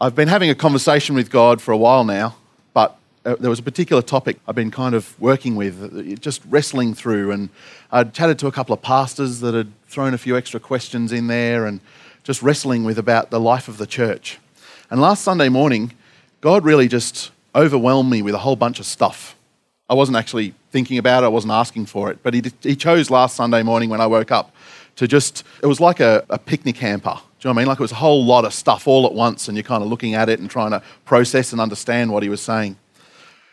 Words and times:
I've 0.00 0.14
been 0.14 0.28
having 0.28 0.48
a 0.48 0.54
conversation 0.54 1.16
with 1.16 1.28
God 1.28 1.60
for 1.60 1.72
a 1.72 1.76
while 1.76 2.04
now, 2.04 2.36
but 2.72 2.96
uh, 3.24 3.34
there 3.40 3.50
was 3.50 3.58
a 3.58 3.64
particular 3.64 4.00
topic 4.00 4.38
I've 4.46 4.54
been 4.54 4.70
kind 4.70 4.94
of 4.94 5.20
working 5.20 5.56
with, 5.56 5.82
uh, 5.82 6.14
just 6.20 6.40
wrestling 6.48 6.94
through. 6.94 7.32
And 7.32 7.48
I'd 7.90 8.14
chatted 8.14 8.38
to 8.38 8.46
a 8.46 8.52
couple 8.52 8.72
of 8.72 8.80
pastors 8.80 9.40
that 9.40 9.54
had 9.54 9.72
thrown 9.88 10.14
a 10.14 10.18
few 10.18 10.36
extra 10.36 10.60
questions 10.60 11.10
in 11.10 11.26
there 11.26 11.66
and 11.66 11.80
just 12.22 12.42
wrestling 12.42 12.84
with 12.84 12.96
about 12.96 13.30
the 13.30 13.40
life 13.40 13.66
of 13.66 13.78
the 13.78 13.88
church. 13.88 14.38
And 14.88 15.00
last 15.00 15.24
Sunday 15.24 15.48
morning, 15.48 15.94
God 16.40 16.64
really 16.64 16.86
just 16.86 17.32
overwhelmed 17.56 18.08
me 18.08 18.22
with 18.22 18.36
a 18.36 18.38
whole 18.38 18.54
bunch 18.54 18.78
of 18.78 18.86
stuff. 18.86 19.34
I 19.90 19.94
wasn't 19.94 20.16
actually 20.16 20.54
thinking 20.70 20.98
about 20.98 21.24
it, 21.24 21.26
I 21.26 21.30
wasn't 21.30 21.54
asking 21.54 21.86
for 21.86 22.08
it, 22.12 22.22
but 22.22 22.34
He, 22.34 22.44
he 22.62 22.76
chose 22.76 23.10
last 23.10 23.34
Sunday 23.34 23.64
morning 23.64 23.90
when 23.90 24.00
I 24.00 24.06
woke 24.06 24.30
up 24.30 24.54
to 24.94 25.08
just, 25.08 25.42
it 25.60 25.66
was 25.66 25.80
like 25.80 25.98
a, 25.98 26.24
a 26.30 26.38
picnic 26.38 26.76
hamper 26.76 27.18
do 27.38 27.46
you 27.46 27.50
know 27.50 27.54
what 27.54 27.60
I 27.60 27.62
mean? 27.62 27.68
Like 27.68 27.78
it 27.78 27.82
was 27.82 27.92
a 27.92 27.96
whole 27.96 28.24
lot 28.24 28.44
of 28.44 28.52
stuff 28.52 28.88
all 28.88 29.06
at 29.06 29.14
once, 29.14 29.46
and 29.46 29.56
you're 29.56 29.62
kind 29.62 29.82
of 29.82 29.88
looking 29.88 30.14
at 30.14 30.28
it 30.28 30.40
and 30.40 30.50
trying 30.50 30.72
to 30.72 30.82
process 31.04 31.52
and 31.52 31.60
understand 31.60 32.10
what 32.10 32.24
he 32.24 32.28
was 32.28 32.40
saying. 32.40 32.76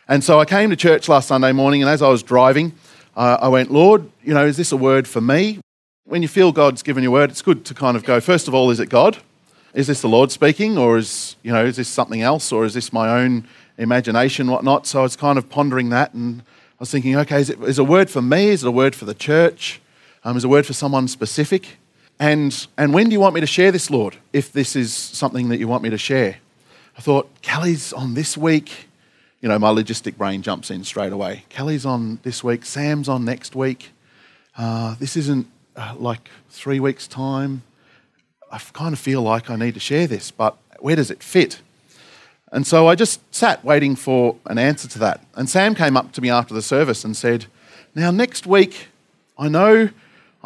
And 0.08 0.24
so 0.24 0.40
I 0.40 0.44
came 0.44 0.70
to 0.70 0.76
church 0.76 1.08
last 1.08 1.28
Sunday 1.28 1.52
morning, 1.52 1.82
and 1.82 1.90
as 1.90 2.02
I 2.02 2.08
was 2.08 2.24
driving, 2.24 2.72
uh, 3.16 3.38
I 3.40 3.46
went, 3.46 3.70
Lord, 3.70 4.10
you 4.24 4.34
know, 4.34 4.44
is 4.44 4.56
this 4.56 4.72
a 4.72 4.76
word 4.76 5.06
for 5.06 5.20
me? 5.20 5.60
When 6.04 6.20
you 6.20 6.26
feel 6.26 6.50
God's 6.50 6.82
given 6.82 7.04
you 7.04 7.10
a 7.10 7.12
word, 7.12 7.30
it's 7.30 7.42
good 7.42 7.64
to 7.66 7.74
kind 7.74 7.96
of 7.96 8.04
go, 8.04 8.20
first 8.20 8.48
of 8.48 8.54
all, 8.54 8.70
is 8.70 8.80
it 8.80 8.88
God? 8.88 9.18
Is 9.72 9.86
this 9.86 10.00
the 10.00 10.08
Lord 10.08 10.32
speaking, 10.32 10.76
or 10.76 10.98
is, 10.98 11.36
you 11.44 11.52
know, 11.52 11.64
is 11.64 11.76
this 11.76 11.88
something 11.88 12.22
else, 12.22 12.50
or 12.50 12.64
is 12.64 12.74
this 12.74 12.92
my 12.92 13.20
own 13.20 13.46
imagination, 13.78 14.48
whatnot? 14.48 14.88
So 14.88 15.00
I 15.00 15.02
was 15.02 15.14
kind 15.14 15.38
of 15.38 15.48
pondering 15.48 15.90
that, 15.90 16.12
and 16.12 16.40
I 16.40 16.80
was 16.80 16.90
thinking, 16.90 17.16
okay, 17.18 17.40
is 17.40 17.50
it 17.50 17.60
is 17.62 17.78
a 17.78 17.84
word 17.84 18.10
for 18.10 18.22
me? 18.22 18.48
Is 18.48 18.64
it 18.64 18.68
a 18.68 18.72
word 18.72 18.96
for 18.96 19.04
the 19.04 19.14
church? 19.14 19.80
Um, 20.24 20.36
is 20.36 20.42
it 20.42 20.48
a 20.48 20.50
word 20.50 20.66
for 20.66 20.72
someone 20.72 21.06
specific? 21.06 21.78
And, 22.18 22.66
and 22.78 22.94
when 22.94 23.06
do 23.06 23.12
you 23.12 23.20
want 23.20 23.34
me 23.34 23.40
to 23.40 23.46
share 23.46 23.70
this, 23.70 23.90
Lord, 23.90 24.16
if 24.32 24.52
this 24.52 24.74
is 24.74 24.94
something 24.94 25.50
that 25.50 25.58
you 25.58 25.68
want 25.68 25.82
me 25.82 25.90
to 25.90 25.98
share? 25.98 26.38
I 26.96 27.00
thought, 27.02 27.28
Kelly's 27.42 27.92
on 27.92 28.14
this 28.14 28.36
week. 28.36 28.88
You 29.40 29.50
know, 29.50 29.58
my 29.58 29.68
logistic 29.68 30.16
brain 30.16 30.40
jumps 30.40 30.70
in 30.70 30.82
straight 30.84 31.12
away. 31.12 31.44
Kelly's 31.50 31.84
on 31.84 32.20
this 32.22 32.42
week, 32.42 32.64
Sam's 32.64 33.08
on 33.08 33.24
next 33.24 33.54
week. 33.54 33.90
Uh, 34.56 34.94
this 34.98 35.16
isn't 35.16 35.46
uh, 35.76 35.94
like 35.98 36.30
three 36.48 36.80
weeks' 36.80 37.06
time. 37.06 37.62
I 38.50 38.58
kind 38.58 38.94
of 38.94 38.98
feel 38.98 39.20
like 39.20 39.50
I 39.50 39.56
need 39.56 39.74
to 39.74 39.80
share 39.80 40.06
this, 40.06 40.30
but 40.30 40.56
where 40.78 40.96
does 40.96 41.10
it 41.10 41.22
fit? 41.22 41.60
And 42.50 42.66
so 42.66 42.86
I 42.86 42.94
just 42.94 43.20
sat 43.34 43.62
waiting 43.64 43.96
for 43.96 44.36
an 44.46 44.56
answer 44.56 44.88
to 44.88 44.98
that. 45.00 45.20
And 45.34 45.50
Sam 45.50 45.74
came 45.74 45.96
up 45.96 46.12
to 46.12 46.22
me 46.22 46.30
after 46.30 46.54
the 46.54 46.62
service 46.62 47.04
and 47.04 47.14
said, 47.14 47.46
Now, 47.94 48.10
next 48.10 48.46
week, 48.46 48.88
I 49.36 49.48
know 49.48 49.90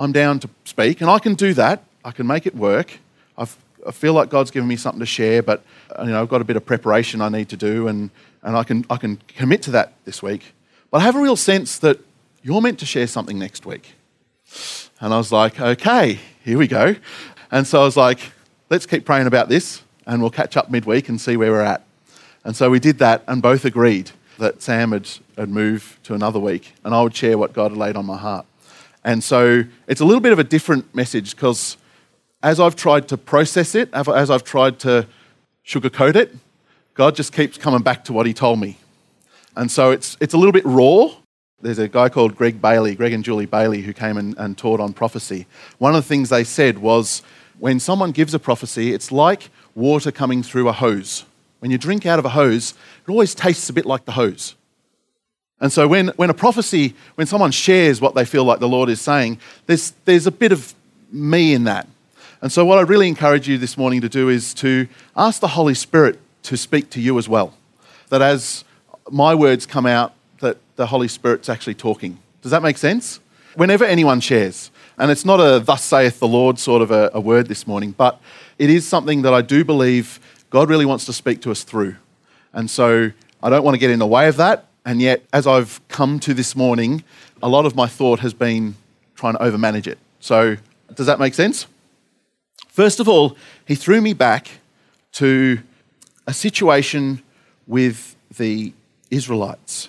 I'm 0.00 0.12
down 0.12 0.40
to 0.40 0.48
speak, 0.64 1.02
and 1.02 1.10
I 1.10 1.18
can 1.18 1.34
do 1.34 1.52
that. 1.54 1.84
I 2.06 2.10
can 2.10 2.26
make 2.26 2.46
it 2.46 2.54
work. 2.54 2.98
I've, 3.36 3.54
i 3.86 3.90
feel 3.90 4.14
like 4.14 4.30
God's 4.30 4.50
given 4.50 4.66
me 4.66 4.76
something 4.76 5.00
to 5.00 5.06
share, 5.06 5.42
but 5.42 5.62
uh, 5.94 6.04
you 6.04 6.10
know, 6.10 6.22
I've 6.22 6.28
got 6.30 6.40
a 6.40 6.44
bit 6.44 6.56
of 6.56 6.64
preparation 6.64 7.20
I 7.20 7.28
need 7.28 7.50
to 7.50 7.56
do, 7.58 7.86
and, 7.86 8.08
and 8.42 8.56
I, 8.56 8.64
can, 8.64 8.86
I 8.88 8.96
can 8.96 9.20
commit 9.28 9.60
to 9.64 9.72
that 9.72 9.92
this 10.06 10.22
week. 10.22 10.54
But 10.90 11.02
I 11.02 11.04
have 11.04 11.16
a 11.16 11.20
real 11.20 11.36
sense 11.36 11.78
that 11.80 12.00
you're 12.42 12.62
meant 12.62 12.78
to 12.78 12.86
share 12.86 13.06
something 13.06 13.38
next 13.38 13.66
week. 13.66 13.92
And 15.00 15.12
I 15.12 15.18
was 15.18 15.32
like, 15.32 15.60
okay, 15.60 16.18
here 16.42 16.56
we 16.56 16.66
go. 16.66 16.96
And 17.50 17.66
so 17.66 17.82
I 17.82 17.84
was 17.84 17.98
like, 17.98 18.32
let's 18.70 18.86
keep 18.86 19.04
praying 19.04 19.26
about 19.26 19.50
this, 19.50 19.82
and 20.06 20.22
we'll 20.22 20.30
catch 20.30 20.56
up 20.56 20.70
midweek 20.70 21.10
and 21.10 21.20
see 21.20 21.36
where 21.36 21.50
we're 21.50 21.60
at. 21.60 21.84
And 22.42 22.56
so 22.56 22.70
we 22.70 22.80
did 22.80 23.00
that, 23.00 23.22
and 23.28 23.42
both 23.42 23.66
agreed 23.66 24.12
that 24.38 24.62
Sam 24.62 24.92
had 24.92 25.50
moved 25.50 26.02
to 26.04 26.14
another 26.14 26.38
week, 26.38 26.72
and 26.84 26.94
I 26.94 27.02
would 27.02 27.14
share 27.14 27.36
what 27.36 27.52
God 27.52 27.72
had 27.72 27.78
laid 27.78 27.96
on 27.96 28.06
my 28.06 28.16
heart. 28.16 28.46
And 29.04 29.24
so 29.24 29.64
it's 29.86 30.00
a 30.00 30.04
little 30.04 30.20
bit 30.20 30.32
of 30.32 30.38
a 30.38 30.44
different 30.44 30.94
message 30.94 31.34
because 31.34 31.76
as 32.42 32.60
I've 32.60 32.76
tried 32.76 33.08
to 33.08 33.16
process 33.16 33.74
it, 33.74 33.88
as 33.92 34.30
I've 34.30 34.44
tried 34.44 34.78
to 34.80 35.06
sugarcoat 35.66 36.16
it, 36.16 36.34
God 36.94 37.14
just 37.14 37.32
keeps 37.32 37.56
coming 37.56 37.82
back 37.82 38.04
to 38.04 38.12
what 38.12 38.26
He 38.26 38.34
told 38.34 38.58
me. 38.58 38.76
And 39.56 39.70
so 39.70 39.90
it's, 39.90 40.16
it's 40.20 40.34
a 40.34 40.36
little 40.36 40.52
bit 40.52 40.64
raw. 40.64 41.10
There's 41.60 41.78
a 41.78 41.88
guy 41.88 42.08
called 42.08 42.36
Greg 42.36 42.60
Bailey, 42.60 42.94
Greg 42.94 43.12
and 43.12 43.24
Julie 43.24 43.46
Bailey, 43.46 43.82
who 43.82 43.92
came 43.92 44.16
and, 44.16 44.36
and 44.38 44.56
taught 44.56 44.80
on 44.80 44.92
prophecy. 44.92 45.46
One 45.78 45.94
of 45.94 46.02
the 46.02 46.08
things 46.08 46.30
they 46.30 46.44
said 46.44 46.78
was 46.78 47.22
when 47.58 47.78
someone 47.80 48.12
gives 48.12 48.32
a 48.32 48.38
prophecy, 48.38 48.94
it's 48.94 49.12
like 49.12 49.50
water 49.74 50.10
coming 50.10 50.42
through 50.42 50.68
a 50.68 50.72
hose. 50.72 51.24
When 51.58 51.70
you 51.70 51.76
drink 51.76 52.06
out 52.06 52.18
of 52.18 52.24
a 52.24 52.30
hose, 52.30 52.74
it 53.06 53.10
always 53.10 53.34
tastes 53.34 53.68
a 53.68 53.72
bit 53.74 53.84
like 53.84 54.06
the 54.06 54.12
hose. 54.12 54.54
And 55.60 55.70
so 55.70 55.86
when, 55.86 56.08
when 56.16 56.30
a 56.30 56.34
prophecy, 56.34 56.94
when 57.16 57.26
someone 57.26 57.50
shares 57.50 58.00
what 58.00 58.14
they 58.14 58.24
feel 58.24 58.44
like 58.44 58.60
the 58.60 58.68
Lord 58.68 58.88
is 58.88 59.00
saying, 59.00 59.38
there's, 59.66 59.92
there's 60.06 60.26
a 60.26 60.30
bit 60.30 60.52
of 60.52 60.74
me 61.12 61.52
in 61.52 61.64
that. 61.64 61.86
And 62.40 62.50
so 62.50 62.64
what 62.64 62.78
I 62.78 62.82
really 62.82 63.08
encourage 63.08 63.46
you 63.46 63.58
this 63.58 63.76
morning 63.76 64.00
to 64.00 64.08
do 64.08 64.30
is 64.30 64.54
to 64.54 64.88
ask 65.14 65.40
the 65.40 65.48
Holy 65.48 65.74
Spirit 65.74 66.18
to 66.44 66.56
speak 66.56 66.88
to 66.90 67.00
you 67.00 67.18
as 67.18 67.28
well. 67.28 67.54
That 68.08 68.22
as 68.22 68.64
my 69.10 69.34
words 69.34 69.66
come 69.66 69.84
out, 69.84 70.14
that 70.40 70.56
the 70.76 70.86
Holy 70.86 71.08
Spirit's 71.08 71.50
actually 71.50 71.74
talking. 71.74 72.18
Does 72.40 72.50
that 72.52 72.62
make 72.62 72.78
sense? 72.78 73.20
Whenever 73.54 73.84
anyone 73.84 74.20
shares, 74.20 74.70
and 74.96 75.10
it's 75.10 75.26
not 75.26 75.40
a 75.40 75.60
thus 75.60 75.84
saith 75.84 76.18
the 76.18 76.28
Lord 76.28 76.58
sort 76.58 76.80
of 76.80 76.90
a, 76.90 77.10
a 77.12 77.20
word 77.20 77.48
this 77.48 77.66
morning, 77.66 77.92
but 77.92 78.20
it 78.58 78.70
is 78.70 78.88
something 78.88 79.22
that 79.22 79.34
I 79.34 79.42
do 79.42 79.64
believe 79.64 80.18
God 80.48 80.70
really 80.70 80.86
wants 80.86 81.04
to 81.06 81.12
speak 81.12 81.42
to 81.42 81.50
us 81.50 81.62
through. 81.62 81.96
And 82.54 82.70
so 82.70 83.10
I 83.42 83.50
don't 83.50 83.64
want 83.64 83.74
to 83.74 83.78
get 83.78 83.90
in 83.90 83.98
the 83.98 84.06
way 84.06 84.28
of 84.28 84.36
that. 84.38 84.66
And 84.84 85.00
yet, 85.00 85.22
as 85.32 85.46
I've 85.46 85.80
come 85.88 86.18
to 86.20 86.34
this 86.34 86.56
morning, 86.56 87.04
a 87.42 87.48
lot 87.48 87.66
of 87.66 87.74
my 87.74 87.86
thought 87.86 88.20
has 88.20 88.34
been 88.34 88.76
trying 89.14 89.34
to 89.34 89.38
overmanage 89.40 89.86
it. 89.86 89.98
So, 90.20 90.56
does 90.94 91.06
that 91.06 91.18
make 91.18 91.34
sense? 91.34 91.66
First 92.68 93.00
of 93.00 93.08
all, 93.08 93.36
he 93.66 93.74
threw 93.74 94.00
me 94.00 94.12
back 94.14 94.48
to 95.12 95.60
a 96.26 96.32
situation 96.32 97.22
with 97.66 98.16
the 98.36 98.72
Israelites. 99.10 99.88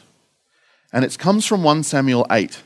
And 0.92 1.06
it 1.06 1.18
comes 1.18 1.46
from 1.46 1.64
1 1.64 1.84
Samuel 1.84 2.26
8. 2.30 2.62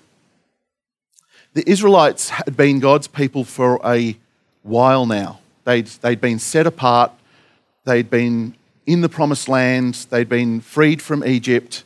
The 1.53 1.69
Israelites 1.69 2.29
had 2.29 2.57
been 2.57 2.79
God's 2.79 3.07
people 3.07 3.43
for 3.43 3.79
a 3.85 4.17
while 4.63 5.05
now. 5.05 5.39
They'd, 5.63 5.87
they'd 5.87 6.21
been 6.21 6.39
set 6.39 6.67
apart, 6.67 7.11
they'd 7.85 8.09
been 8.09 8.55
in 8.85 9.01
the 9.01 9.09
promised 9.09 9.47
land, 9.47 10.07
they'd 10.09 10.29
been 10.29 10.61
freed 10.61 11.01
from 11.01 11.23
Egypt, 11.23 11.83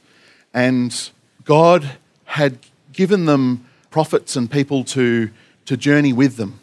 and 0.53 1.11
God 1.43 1.97
had 2.25 2.59
given 2.93 3.25
them 3.25 3.65
prophets 3.89 4.35
and 4.35 4.49
people 4.49 4.83
to, 4.85 5.29
to 5.65 5.77
journey 5.77 6.13
with 6.13 6.37
them. 6.37 6.59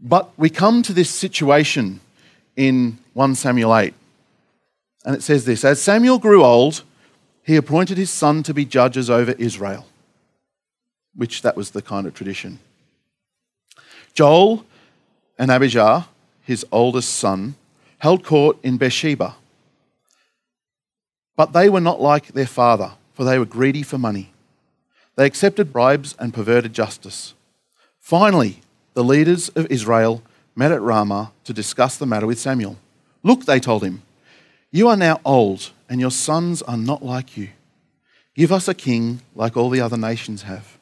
But 0.00 0.30
we 0.36 0.50
come 0.50 0.82
to 0.82 0.92
this 0.92 1.10
situation 1.10 2.00
in 2.56 2.98
1 3.14 3.34
Samuel 3.34 3.76
8. 3.76 3.94
And 5.04 5.14
it 5.14 5.22
says 5.22 5.44
this 5.44 5.64
As 5.64 5.80
Samuel 5.80 6.18
grew 6.18 6.44
old, 6.44 6.82
he 7.42 7.56
appointed 7.56 7.98
his 7.98 8.10
son 8.10 8.42
to 8.44 8.54
be 8.54 8.64
judges 8.64 9.10
over 9.10 9.32
Israel, 9.32 9.86
which 11.14 11.42
that 11.42 11.56
was 11.56 11.70
the 11.70 11.82
kind 11.82 12.06
of 12.06 12.14
tradition. 12.14 12.58
Joel 14.14 14.64
and 15.38 15.50
Abijah, 15.50 16.08
his 16.42 16.66
oldest 16.70 17.14
son, 17.14 17.54
held 17.98 18.24
court 18.24 18.58
in 18.62 18.76
Beersheba. 18.76 19.36
But 21.42 21.54
they 21.54 21.68
were 21.68 21.80
not 21.80 22.00
like 22.00 22.28
their 22.28 22.46
father, 22.46 22.92
for 23.14 23.24
they 23.24 23.36
were 23.36 23.44
greedy 23.44 23.82
for 23.82 23.98
money. 23.98 24.30
They 25.16 25.26
accepted 25.26 25.72
bribes 25.72 26.14
and 26.16 26.32
perverted 26.32 26.72
justice. 26.72 27.34
Finally, 27.98 28.60
the 28.94 29.02
leaders 29.02 29.48
of 29.48 29.66
Israel 29.68 30.22
met 30.54 30.70
at 30.70 30.80
Ramah 30.80 31.32
to 31.42 31.52
discuss 31.52 31.96
the 31.96 32.06
matter 32.06 32.28
with 32.28 32.38
Samuel. 32.38 32.76
Look, 33.24 33.44
they 33.44 33.58
told 33.58 33.82
him, 33.82 34.02
you 34.70 34.86
are 34.86 34.96
now 34.96 35.20
old, 35.24 35.72
and 35.88 36.00
your 36.00 36.12
sons 36.12 36.62
are 36.62 36.76
not 36.76 37.04
like 37.04 37.36
you. 37.36 37.48
Give 38.36 38.52
us 38.52 38.68
a 38.68 38.72
king 38.72 39.20
like 39.34 39.56
all 39.56 39.68
the 39.68 39.80
other 39.80 39.96
nations 39.96 40.42
have. 40.42 40.78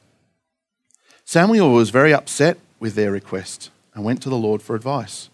Samuel 1.24 1.72
was 1.72 1.88
very 1.88 2.12
upset 2.12 2.58
with 2.78 2.96
their 2.96 3.12
request 3.12 3.70
and 3.94 4.04
went 4.04 4.20
to 4.24 4.28
the 4.28 4.36
Lord 4.36 4.60
for 4.60 4.76
advice. 4.76 5.30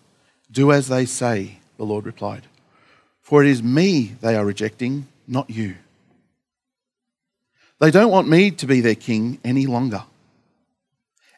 Do 0.53 0.71
as 0.71 0.87
they 0.87 1.05
say, 1.05 1.59
the 1.79 1.85
Lord 1.85 2.07
replied. 2.07 2.45
For 3.23 3.43
it 3.43 3.49
is 3.49 3.61
me 3.61 4.15
they 4.21 4.37
are 4.37 4.45
rejecting, 4.45 5.09
not 5.27 5.51
you. 5.51 5.77
They 7.79 7.91
don't 7.91 8.11
want 8.11 8.29
me 8.29 8.51
to 8.51 8.67
be 8.67 8.81
their 8.81 8.95
king 8.95 9.39
any 9.45 9.67
longer. 9.67 10.05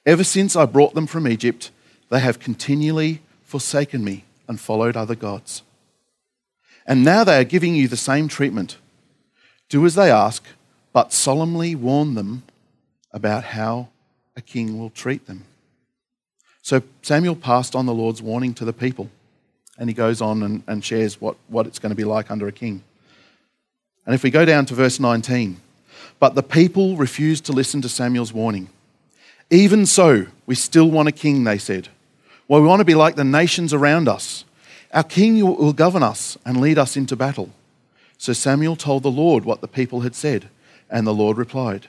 Ever 0.07 0.25
since 0.25 0.55
I 0.57 0.67
brought 0.67 0.95
them 0.95 1.07
from 1.07 1.27
Egypt, 1.27 1.71
they 2.11 2.21
have 2.21 2.39
continually 2.39 3.21
forsaken 3.43 4.05
me 4.05 4.25
and 4.47 4.61
followed 4.61 4.97
other 4.97 5.15
gods. 5.15 5.63
And 6.87 7.05
now 7.05 7.25
they 7.25 7.39
are 7.39 7.45
giving 7.45 7.75
you 7.75 7.89
the 7.89 7.97
same 7.97 8.29
treatment. 8.29 8.79
Do 9.69 9.85
as 9.85 9.95
they 9.95 10.11
ask, 10.11 10.45
but 10.93 11.13
solemnly 11.13 11.75
warn 11.75 12.15
them 12.15 12.45
about 13.13 13.45
how 13.45 13.89
a 14.37 14.41
king 14.41 14.79
will 14.79 14.91
treat 14.91 15.27
them. 15.27 15.45
So 16.63 16.83
Samuel 17.03 17.37
passed 17.37 17.75
on 17.75 17.87
the 17.87 17.95
Lord's 17.95 18.23
warning 18.23 18.55
to 18.55 18.65
the 18.65 18.73
people 18.73 19.11
and 19.79 19.89
he 19.89 19.95
goes 19.95 20.21
on 20.21 20.43
and, 20.43 20.63
and 20.67 20.85
shares 20.85 21.21
what, 21.21 21.37
what 21.49 21.67
it's 21.67 21.79
going 21.79 21.91
to 21.91 21.97
be 21.97 22.05
like 22.05 22.31
under 22.31 22.49
a 22.49 22.53
king. 22.53 22.83
And 24.09 24.15
if 24.15 24.23
we 24.23 24.31
go 24.31 24.47
down 24.47 24.65
to 24.65 24.75
verse 24.75 24.99
19, 24.99 25.61
but 26.19 26.35
the 26.35 26.43
people 26.43 26.97
refused 26.97 27.45
to 27.45 27.53
listen 27.53 27.83
to 27.83 27.91
Samuel's 27.91 28.33
warning. 28.33 28.71
Even 29.51 29.85
so, 29.85 30.29
we 30.47 30.55
still 30.55 30.91
want 30.91 31.11
a 31.11 31.13
king, 31.13 31.45
they 31.45 31.59
said. 31.59 31.89
Well, 32.49 32.63
we 32.63 32.67
want 32.67 32.81
to 32.81 32.87
be 32.87 32.95
like 32.95 33.17
the 33.17 33.23
nations 33.23 33.75
around 33.75 34.09
us. 34.09 34.47
Our 34.95 35.05
king 35.05 35.45
will 35.45 35.75
govern 35.75 36.03
us 36.03 36.39
and 36.47 36.59
lead 36.59 36.79
us 36.79 36.97
into 36.97 37.17
battle. 37.17 37.51
So 38.17 38.33
Samuel 38.33 38.77
told 38.77 39.03
the 39.03 39.11
Lord 39.11 39.45
what 39.45 39.61
the 39.61 39.69
people 39.69 40.01
had 40.01 40.15
said, 40.15 40.49
and 40.89 41.07
the 41.07 41.13
Lord 41.13 41.37
replied, 41.37 41.89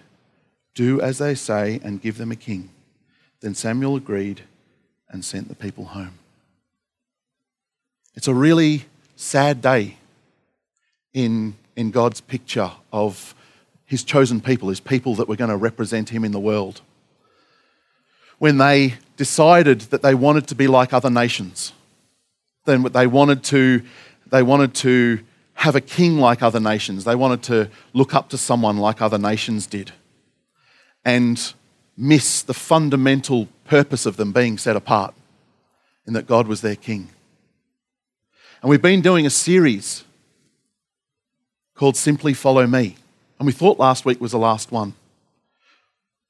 Do 0.75 0.99
as 0.99 1.19
they 1.19 1.35
say 1.35 1.79
and 1.85 2.01
give 2.01 2.17
them 2.17 2.33
a 2.33 2.35
king. 2.35 2.69
Then 3.39 3.55
Samuel 3.55 3.95
agreed 3.95 4.41
and 5.07 5.23
sent 5.23 5.47
the 5.47 5.55
people 5.55 5.85
home. 5.85 6.19
It's 8.13 8.27
a 8.27 8.33
really 8.33 8.87
sad 9.15 9.61
day 9.61 9.99
in, 11.13 11.55
in 11.79 11.91
God's 11.91 12.19
picture 12.19 12.71
of 12.91 13.33
his 13.85 14.03
chosen 14.03 14.41
people, 14.41 14.67
his 14.67 14.81
people 14.81 15.15
that 15.15 15.29
were 15.29 15.37
going 15.37 15.49
to 15.49 15.55
represent 15.55 16.09
him 16.09 16.25
in 16.25 16.33
the 16.33 16.39
world. 16.39 16.81
When 18.37 18.57
they 18.57 18.95
decided 19.15 19.79
that 19.91 20.01
they 20.01 20.13
wanted 20.13 20.45
to 20.49 20.55
be 20.55 20.67
like 20.67 20.91
other 20.91 21.09
nations, 21.09 21.71
then 22.65 22.83
they 22.83 23.07
wanted 23.07 23.45
to, 23.45 23.81
they 24.29 24.43
wanted 24.43 24.73
to 24.75 25.21
have 25.53 25.77
a 25.77 25.81
king 25.81 26.19
like 26.19 26.43
other 26.43 26.59
nations. 26.59 27.05
They 27.05 27.15
wanted 27.15 27.43
to 27.43 27.69
look 27.93 28.13
up 28.13 28.27
to 28.29 28.37
someone 28.37 28.77
like 28.77 29.01
other 29.01 29.17
nations 29.17 29.65
did 29.65 29.93
and 31.05 31.53
miss 31.95 32.41
the 32.41 32.53
fundamental 32.53 33.47
purpose 33.63 34.05
of 34.05 34.17
them 34.17 34.33
being 34.33 34.57
set 34.57 34.75
apart 34.75 35.13
in 36.05 36.11
that 36.11 36.27
God 36.27 36.45
was 36.45 36.59
their 36.59 36.75
king. 36.75 37.07
And 38.61 38.69
we've 38.69 38.81
been 38.81 39.01
doing 39.01 39.25
a 39.25 39.29
series 39.29 40.03
called 41.79 41.95
Simply 41.95 42.33
Follow 42.33 42.67
Me. 42.67 42.97
And 43.39 43.45
we 43.45 43.53
thought 43.53 43.79
last 43.79 44.03
week 44.03 44.19
was 44.19 44.33
the 44.33 44.37
last 44.37 44.69
one. 44.69 44.95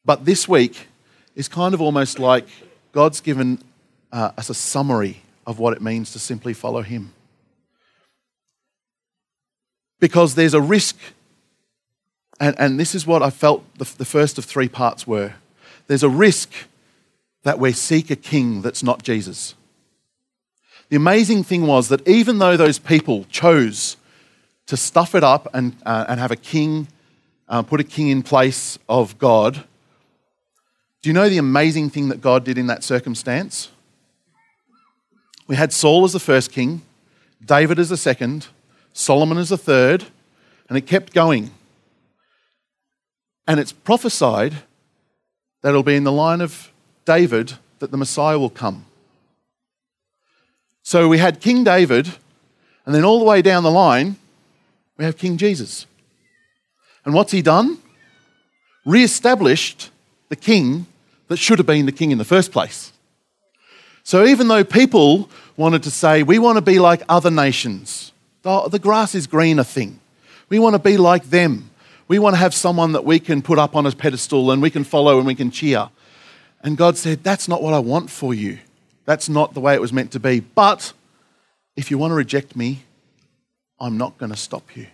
But 0.06 0.24
this 0.24 0.48
week 0.48 0.86
is 1.36 1.48
kind 1.48 1.74
of 1.74 1.82
almost 1.82 2.20
like 2.20 2.48
God's 2.92 3.20
given 3.20 3.58
uh, 4.12 4.30
us 4.38 4.52
a 4.52 4.54
summary 4.54 5.24
of 5.48 5.58
what 5.58 5.74
it 5.74 5.82
means 5.82 6.12
to 6.12 6.20
simply 6.20 6.54
follow 6.54 6.84
Him. 6.84 7.14
Because 10.00 10.36
there's 10.36 10.54
a 10.54 10.62
risk, 10.62 10.96
and, 12.40 12.56
and 12.60 12.80
this 12.80 12.94
is 12.94 13.08
what 13.08 13.24
I 13.24 13.32
felt 13.32 13.64
the, 13.80 13.92
the 13.98 14.06
first 14.06 14.38
of 14.38 14.46
three 14.46 14.70
parts 14.70 15.08
were 15.08 15.34
there's 15.88 16.04
a 16.04 16.10
risk 16.10 16.52
that 17.42 17.58
we 17.58 17.72
seek 17.72 18.12
a 18.12 18.16
king 18.16 18.62
that's 18.62 18.84
not 18.84 19.02
Jesus. 19.02 19.56
The 20.90 20.96
amazing 20.96 21.44
thing 21.44 21.66
was 21.66 21.88
that 21.88 22.08
even 22.08 22.38
though 22.38 22.56
those 22.56 22.78
people 22.78 23.26
chose 23.32 23.98
to 24.70 24.78
stuff 24.78 25.16
it 25.16 25.24
up 25.24 25.48
and, 25.56 25.76
uh, 25.84 26.06
and 26.08 26.20
have 26.20 26.30
a 26.30 26.36
king, 26.36 26.88
uh, 27.48 27.64
put 27.64 27.80
a 27.80 27.84
king 27.84 28.10
in 28.10 28.22
place 28.22 28.78
of 28.88 29.18
God, 29.18 29.64
do 31.02 31.10
you 31.10 31.14
know 31.14 31.28
the 31.28 31.40
amazing 31.40 31.90
thing 31.90 32.10
that 32.10 32.22
God 32.22 32.44
did 32.44 32.56
in 32.56 32.68
that 32.68 32.84
circumstance? 32.84 33.70
We 35.48 35.56
had 35.56 35.74
Saul 35.74 36.06
as 36.06 36.14
the 36.14 36.20
first 36.20 36.52
king, 36.52 36.84
David 37.44 37.80
as 37.80 37.90
the 37.90 37.98
second, 37.98 38.46
Solomon 38.94 39.40
as 39.40 39.50
the 39.50 39.58
third, 39.58 40.06
and 40.68 40.78
it 40.78 40.82
kept 40.82 41.14
going. 41.14 41.50
And 43.48 43.60
it's 43.60 43.72
prophesied 43.72 44.54
that 45.64 45.70
it'll 45.70 45.82
be 45.82 45.96
in 45.96 46.04
the 46.04 46.12
line 46.12 46.42
of 46.42 46.72
David 47.06 47.54
that 47.80 47.90
the 47.90 47.98
Messiah 47.98 48.38
will 48.38 48.52
come. 48.52 48.86
So 50.84 51.08
we 51.08 51.18
had 51.18 51.42
King 51.42 51.64
David, 51.64 52.08
and 52.86 52.94
then 52.94 53.04
all 53.04 53.18
the 53.18 53.26
way 53.26 53.42
down 53.42 53.64
the 53.64 53.72
line, 53.72 54.18
we 55.00 55.06
have 55.06 55.18
King 55.18 55.38
Jesus. 55.38 55.88
And 57.06 57.14
what's 57.14 57.32
he 57.32 57.42
done? 57.42 57.78
Re 58.86 59.02
established 59.02 59.92
the 60.28 60.36
king 60.36 60.86
that 61.30 61.38
should 61.38 61.58
have 61.58 61.66
been 61.66 61.86
the 61.86 61.94
king 61.94 62.12
in 62.12 62.18
the 62.18 62.26
first 62.26 62.52
place. 62.52 62.92
So 64.04 64.26
even 64.26 64.50
though 64.50 64.66
people 64.66 65.30
wanted 65.56 65.84
to 65.84 65.92
say, 65.92 66.22
we 66.22 66.38
want 66.38 66.58
to 66.58 66.62
be 66.62 66.80
like 66.80 67.02
other 67.08 67.32
nations, 67.32 68.12
the, 68.42 68.68
the 68.68 68.78
grass 68.78 69.16
is 69.16 69.26
greener 69.26 69.64
thing. 69.64 70.02
We 70.50 70.60
want 70.60 70.74
to 70.74 70.80
be 70.80 70.98
like 70.98 71.30
them. 71.30 71.70
We 72.10 72.20
want 72.20 72.34
to 72.34 72.40
have 72.40 72.54
someone 72.54 72.92
that 72.92 73.06
we 73.06 73.20
can 73.20 73.42
put 73.42 73.58
up 73.58 73.78
on 73.78 73.86
a 73.86 73.92
pedestal 73.94 74.52
and 74.52 74.62
we 74.62 74.70
can 74.70 74.84
follow 74.84 75.18
and 75.18 75.26
we 75.26 75.36
can 75.36 75.50
cheer. 75.50 75.90
And 76.62 76.76
God 76.76 76.98
said, 76.98 77.24
That's 77.24 77.48
not 77.48 77.62
what 77.62 77.74
I 77.74 77.80
want 77.80 78.10
for 78.10 78.34
you. 78.34 78.60
That's 79.06 79.30
not 79.30 79.54
the 79.54 79.62
way 79.62 79.76
it 79.76 79.82
was 79.82 79.94
meant 79.94 80.12
to 80.12 80.20
be. 80.20 80.42
But 80.42 80.92
if 81.78 81.90
you 81.90 81.98
want 81.98 82.12
to 82.12 82.16
reject 82.16 82.58
me, 82.58 82.84
I'm 83.80 83.98
not 83.98 84.18
going 84.18 84.32
to 84.32 84.38
stop 84.38 84.76
you. 84.76 84.88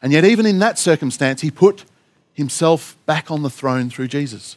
And 0.00 0.12
yet, 0.12 0.24
even 0.24 0.46
in 0.46 0.58
that 0.60 0.78
circumstance, 0.78 1.40
he 1.40 1.50
put 1.50 1.84
himself 2.32 2.96
back 3.06 3.30
on 3.30 3.42
the 3.42 3.50
throne 3.50 3.90
through 3.90 4.08
Jesus. 4.08 4.56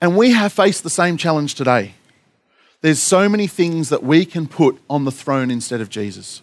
And 0.00 0.16
we 0.16 0.32
have 0.32 0.52
faced 0.52 0.82
the 0.82 0.90
same 0.90 1.16
challenge 1.16 1.54
today. 1.54 1.94
There's 2.82 3.00
so 3.00 3.28
many 3.28 3.46
things 3.46 3.88
that 3.88 4.02
we 4.02 4.26
can 4.26 4.46
put 4.46 4.80
on 4.88 5.04
the 5.04 5.10
throne 5.10 5.50
instead 5.50 5.80
of 5.80 5.88
Jesus. 5.88 6.42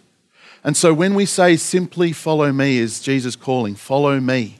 And 0.64 0.76
so 0.76 0.92
when 0.92 1.14
we 1.14 1.26
say 1.26 1.56
simply 1.56 2.12
follow 2.12 2.52
me, 2.52 2.78
is 2.78 3.00
Jesus 3.00 3.36
calling, 3.36 3.74
follow 3.74 4.20
me. 4.20 4.58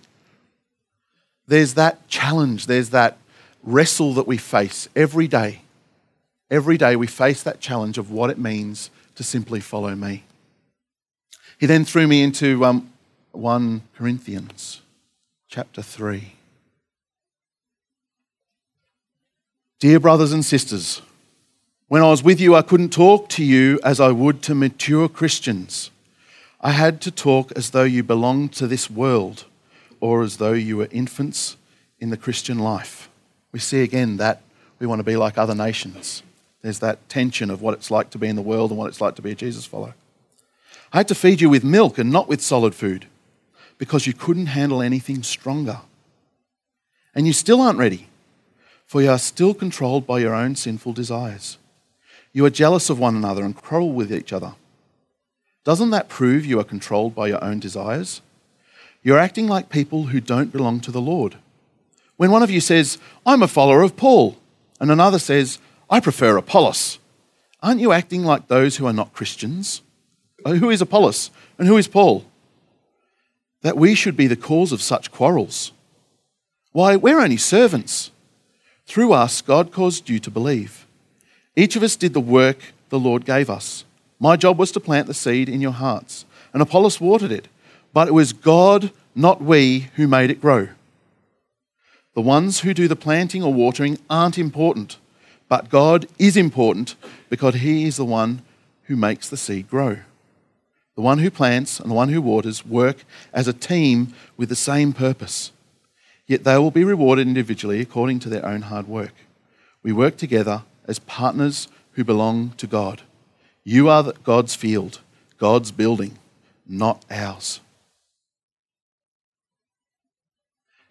There's 1.47 1.75
that 1.75 2.09
challenge, 2.09 2.67
there's 2.67 2.91
that 2.91 3.19
wrestle 3.63 4.15
that 4.15 4.27
we 4.27 4.37
face 4.37 4.89
every 4.97 5.29
day. 5.29 5.63
Every 6.51 6.77
day 6.77 6.97
we 6.97 7.07
face 7.07 7.43
that 7.43 7.61
challenge 7.61 7.99
of 7.99 8.11
what 8.11 8.31
it 8.31 8.39
means 8.39 8.91
to 9.23 9.29
simply 9.29 9.61
follow 9.61 9.95
me. 9.95 10.25
He 11.59 11.67
then 11.67 11.85
threw 11.85 12.09
me 12.09 12.25
into 12.25 12.65
um, 12.65 12.93
1 13.31 13.83
Corinthians 13.97 14.83
chapter 15.49 15.81
3. 15.81 16.33
Dear 19.79 20.01
brothers 20.01 20.33
and 20.33 20.45
sisters, 20.45 21.03
when 21.87 22.03
I 22.03 22.11
was 22.11 22.25
with 22.25 22.41
you, 22.41 22.57
I 22.57 22.63
couldn't 22.63 22.93
talk 22.93 23.29
to 23.31 23.45
you 23.45 23.79
as 23.85 24.01
I 24.01 24.11
would 24.11 24.43
to 24.43 24.57
mature 24.57 25.09
Christians. 25.09 25.93
I 26.61 26.73
had 26.73 27.01
to 27.03 27.13
talk 27.13 27.53
as 27.53 27.71
though 27.71 27.85
you 27.85 28.03
belonged 28.03 28.53
to 28.55 28.67
this 28.67 28.91
world 28.91 29.45
or 30.01 30.23
as 30.23 30.39
though 30.39 30.53
you 30.53 30.79
were 30.79 30.89
infants 30.91 31.57
in 32.01 32.11
the 32.11 32.17
Christian 32.17 32.59
life. 32.59 33.09
We 33.53 33.61
see 33.61 33.83
again 33.83 34.17
that 34.17 34.43
we 34.81 34.87
want 34.89 34.99
to 34.99 35.05
be 35.05 35.17
like 35.17 35.39
other 35.39 35.55
nations. 35.55 36.25
There's 36.63 36.79
that 36.79 37.09
tension 37.09 37.51
of 37.51 37.61
what 37.61 37.75
it's 37.75 37.91
like 37.91 38.11
to 38.11 38.19
be 38.19 38.29
in 38.29 38.37
the 38.37 38.43
world 38.43 38.71
and 38.71 38.79
what 38.79 38.89
it's 38.89 39.01
like 39.01 39.17
to 39.17 39.23
be 39.23 39.33
a 39.33 39.35
Jesus 39.35 39.67
follower. 39.67 39.95
I 40.93 40.99
had 40.99 41.09
to 41.09 41.15
feed 41.15 41.41
you 41.41 41.51
with 41.51 41.65
milk 41.65 41.99
and 41.99 42.11
not 42.11 42.29
with 42.29 42.41
solid 42.41 42.75
food 42.75 43.07
because 43.79 44.07
you 44.07 44.13
couldn't 44.13 44.47
handle 44.47 44.81
anything 44.81 45.23
stronger. 45.23 45.81
And 47.15 47.27
you 47.27 47.33
still 47.33 47.61
aren't 47.61 47.79
ready 47.79 48.09
for 48.93 49.01
you 49.01 49.09
are 49.09 49.19
still 49.19 49.55
controlled 49.55 50.07
by 50.07 50.19
your 50.19 50.35
own 50.35 50.55
sinful 50.55 50.93
desires. 50.93 51.57
You 52.35 52.45
are 52.45 52.51
jealous 52.51 52.91
of 52.91 52.99
one 52.99 53.17
another 53.17 53.43
and 53.43 53.57
quarrel 53.57 53.91
with 53.91 54.13
each 54.13 54.35
other. 54.35 54.53
Doesn't 55.65 55.89
that 55.93 56.11
prove 56.11 56.45
you 56.45 56.61
are 56.61 56.65
controlled 56.65 57.15
by 57.15 57.29
your 57.29 57.43
own 57.43 57.59
desires? 57.59 58.21
You're 59.03 59.19
acting 59.19 59.49
like 59.49 59.71
people 59.71 60.09
who 60.09 60.21
don't 60.21 60.53
belong 60.53 60.81
to 60.81 60.91
the 60.91 61.01
Lord. 61.01 61.37
When 62.19 62.31
one 62.31 62.43
of 62.43 62.51
you 62.51 62.61
says, 62.61 62.99
I'm 63.25 63.43
a 63.43 63.49
follower 63.49 63.81
of 63.81 63.97
Paul, 63.97 64.37
and 64.79 64.91
another 64.91 65.19
says, 65.19 65.59
I 65.93 66.01
prefer 66.01 66.39
Apollos, 66.39 66.99
aren't 67.63 67.83
you 67.83 67.93
acting 67.93 68.25
like 68.25 68.49
those 68.49 68.79
who 68.79 68.87
are 68.87 68.95
not 68.95 69.13
Christians? 69.13 69.83
Uh, 70.43 70.55
who 70.55 70.71
is 70.71 70.81
Apollos 70.81 71.31
and 71.59 71.69
who 71.69 71.77
is 71.77 71.87
Paul? 71.87 72.25
That 73.61 73.77
we 73.77 73.95
should 73.95 74.17
be 74.17 74.27
the 74.27 74.35
cause 74.35 74.73
of 74.73 74.81
such 74.81 75.13
quarrels. 75.13 75.71
Why, 76.73 76.97
we're 76.97 77.21
only 77.21 77.37
servants 77.37 78.11
through 78.87 79.13
us, 79.13 79.43
God 79.43 79.71
caused 79.71 80.09
you 80.09 80.19
to 80.21 80.31
believe. 80.31 80.87
Each 81.57 81.77
of 81.77 81.83
us 81.83 81.95
did 81.95 82.15
the 82.15 82.21
work 82.21 82.73
the 82.89 82.99
Lord 82.99 83.27
gave 83.27 83.51
us. 83.51 83.85
My 84.19 84.37
job 84.37 84.59
was 84.59 84.73
to 84.73 84.81
plant 84.81 85.09
the 85.09 85.15
seed 85.15 85.47
in 85.47 85.61
your 85.61 85.73
hearts, 85.73 86.25
and 86.55 86.63
Apollos 86.63 87.03
watered 87.03 87.33
it, 87.33 87.49
but 87.93 88.09
it 88.09 88.15
was 88.15 88.33
God, 88.33 88.93
not 89.15 89.43
we, 89.43 89.91
who 89.97 90.09
made 90.09 90.31
it 90.31 90.41
grow. 90.41 90.69
The 92.15 92.23
ones 92.23 92.61
who 92.61 92.73
do 92.73 92.89
the 92.89 92.97
planting 92.97 93.43
or 93.43 93.53
watering 93.53 93.99
aren't 94.09 94.39
important, 94.39 94.97
but 95.53 95.69
God 95.69 96.07
is 96.19 96.35
important 96.35 96.95
because 97.29 97.57
He 97.57 97.85
is 97.85 97.99
the 97.99 98.07
one 98.07 98.41
who 98.85 98.97
makes 98.97 99.29
the 99.29 99.37
seed 99.37 99.69
grow. 99.69 99.99
The 100.95 101.03
one 101.03 101.19
who 101.19 101.31
plants 101.31 101.79
and 101.79 101.91
the 101.91 101.95
one 101.95 102.09
who 102.09 102.23
waters 102.23 102.65
work 102.65 103.05
as 103.35 103.47
a 103.47 103.53
team 103.53 104.15
with 104.39 104.49
the 104.49 104.57
same 104.57 104.95
purpose. 104.95 105.53
Yet 106.27 106.45
they 106.45 106.57
will 106.57 106.71
be 106.71 106.85
rewarded 106.85 107.27
individually 107.27 107.83
according 107.83 108.21
to 108.21 108.31
their 108.31 108.47
own 108.47 108.63
hard 108.63 108.89
work. 108.89 109.13
We 109.83 109.93
work 109.93 110.17
together 110.17 110.63
as 110.89 110.99
partners 111.01 111.69
who 111.97 112.03
belong 112.03 112.55
to 112.57 112.67
God. 112.67 113.03
You 113.63 113.91
are 113.91 114.15
God's 114.25 114.55
field, 114.55 115.03
God's 115.37 115.71
building, 115.71 116.17
not 116.67 117.05
ours. 117.11 117.61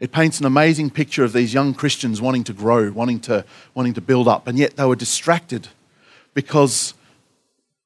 It 0.02 0.12
paints 0.12 0.40
an 0.40 0.48
amazing 0.48 0.90
picture 0.90 1.24
of 1.24 1.32
these 1.32 1.54
young 1.54 1.76
Christians 1.76 2.20
wanting 2.20 2.44
to 2.46 2.54
grow, 2.54 2.92
wanting 2.92 3.20
to, 3.22 3.46
wanting 3.76 3.94
to 3.94 4.02
build 4.02 4.28
up, 4.28 4.48
and 4.48 4.58
yet 4.58 4.76
they 4.76 4.84
were 4.84 4.96
distracted 4.96 5.68
because 6.34 6.96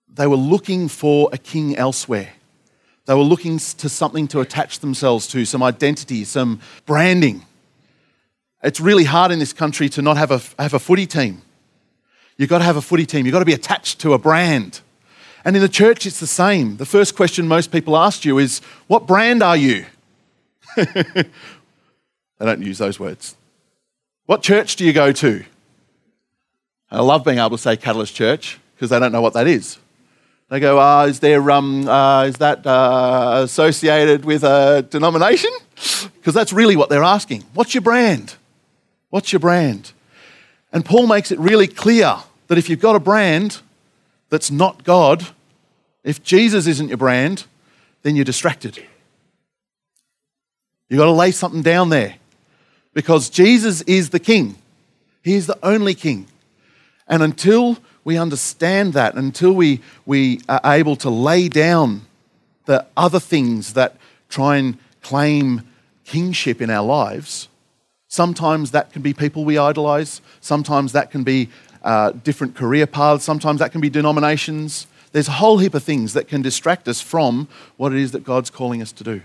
they 0.07 0.25
were 0.25 0.37
looking 0.37 0.87
for 0.87 1.29
a 1.33 1.37
king 1.37 1.75
elsewhere. 1.75 2.31
They 3.05 3.13
were 3.13 3.19
looking 3.19 3.57
to 3.57 3.89
something 3.89 4.29
to 4.29 4.39
attach 4.39 4.79
themselves 4.79 5.27
to, 5.27 5.43
some 5.43 5.61
identity, 5.61 6.23
some 6.23 6.61
branding. 6.85 7.45
It's 8.63 8.79
really 8.79 9.03
hard 9.03 9.31
in 9.31 9.39
this 9.39 9.51
country 9.51 9.89
to 9.89 10.01
not 10.01 10.15
have 10.15 10.31
a, 10.31 10.41
have 10.57 10.73
a 10.73 10.79
footy 10.79 11.05
team. 11.05 11.41
You've 12.37 12.49
got 12.49 12.59
to 12.59 12.63
have 12.63 12.77
a 12.77 12.81
footy 12.81 13.05
team. 13.05 13.25
You've 13.25 13.33
got 13.33 13.39
to 13.39 13.45
be 13.45 13.53
attached 13.53 13.99
to 13.99 14.13
a 14.13 14.17
brand. 14.17 14.79
And 15.43 15.53
in 15.57 15.61
the 15.61 15.67
church, 15.67 16.05
it's 16.05 16.21
the 16.21 16.27
same. 16.27 16.77
The 16.77 16.85
first 16.85 17.13
question 17.13 17.45
most 17.45 17.73
people 17.73 17.97
ask 17.97 18.23
you 18.23 18.37
is, 18.37 18.61
What 18.87 19.05
brand 19.05 19.43
are 19.43 19.57
you? 19.57 19.85
they 22.39 22.45
don't 22.45 22.61
use 22.61 22.77
those 22.77 22.99
words. 22.99 23.35
What 24.25 24.41
church 24.41 24.75
do 24.75 24.85
you 24.85 24.93
go 24.93 25.11
to? 25.11 25.45
I 26.91 27.01
love 27.01 27.23
being 27.23 27.39
able 27.39 27.51
to 27.51 27.57
say 27.57 27.77
Catalyst 27.77 28.15
Church 28.15 28.59
because 28.75 28.89
they 28.89 28.99
don't 28.99 29.11
know 29.11 29.21
what 29.21 29.33
that 29.33 29.47
is. 29.47 29.77
They 30.49 30.59
go, 30.59 30.79
uh, 30.79 31.05
is, 31.05 31.19
there, 31.19 31.49
um, 31.49 31.87
uh, 31.87 32.25
is 32.25 32.35
that 32.37 32.65
uh, 32.67 33.41
associated 33.43 34.25
with 34.25 34.43
a 34.43 34.85
denomination? 34.89 35.51
Because 36.15 36.33
that's 36.33 36.53
really 36.53 36.75
what 36.75 36.89
they're 36.89 37.03
asking. 37.03 37.43
What's 37.53 37.73
your 37.73 37.81
brand? 37.81 38.35
What's 39.09 39.33
your 39.33 39.39
brand? 39.39 39.91
And 40.71 40.85
Paul 40.85 41.07
makes 41.07 41.31
it 41.31 41.39
really 41.39 41.67
clear 41.67 42.17
that 42.47 42.57
if 42.57 42.69
you've 42.69 42.79
got 42.79 42.95
a 42.95 42.99
brand 42.99 43.61
that's 44.29 44.51
not 44.51 44.83
God, 44.83 45.25
if 46.03 46.21
Jesus 46.21 46.67
isn't 46.67 46.89
your 46.89 46.97
brand, 46.97 47.45
then 48.03 48.15
you're 48.15 48.25
distracted. 48.25 48.83
You've 50.89 50.99
got 50.99 51.05
to 51.05 51.11
lay 51.11 51.31
something 51.31 51.63
down 51.63 51.89
there 51.89 52.15
because 52.95 53.29
Jesus 53.29 53.81
is 53.81 54.09
the 54.09 54.19
king. 54.19 54.55
He 55.21 55.35
is 55.35 55.45
the 55.45 55.59
only 55.61 55.93
king. 55.93 56.27
And 57.07 57.21
until 57.21 57.77
we 58.03 58.17
understand 58.17 58.93
that, 58.93 59.13
until 59.15 59.51
we, 59.51 59.81
we 60.05 60.39
are 60.49 60.61
able 60.63 60.95
to 60.97 61.09
lay 61.11 61.49
down 61.49 62.07
the 62.65 62.87
other 62.97 63.19
things 63.19 63.73
that 63.73 63.97
try 64.29 64.57
and 64.57 64.79
claim 65.01 65.61
kingship 66.05 66.61
in 66.61 66.69
our 66.69 66.85
lives, 66.85 67.49
sometimes 68.07 68.71
that 68.71 68.93
can 68.93 69.01
be 69.01 69.13
people 69.13 69.43
we 69.43 69.57
idolize, 69.57 70.21
sometimes 70.39 70.93
that 70.93 71.11
can 71.11 71.23
be 71.23 71.49
uh, 71.83 72.11
different 72.11 72.55
career 72.55 72.87
paths, 72.87 73.25
sometimes 73.25 73.59
that 73.59 73.71
can 73.71 73.81
be 73.81 73.89
denominations. 73.89 74.87
There's 75.11 75.27
a 75.27 75.33
whole 75.33 75.57
heap 75.57 75.73
of 75.73 75.83
things 75.83 76.13
that 76.13 76.27
can 76.27 76.41
distract 76.41 76.87
us 76.87 77.01
from 77.01 77.49
what 77.75 77.91
it 77.91 77.99
is 77.99 78.13
that 78.13 78.23
God's 78.23 78.49
calling 78.49 78.81
us 78.81 78.93
to 78.93 79.03
do. 79.03 79.21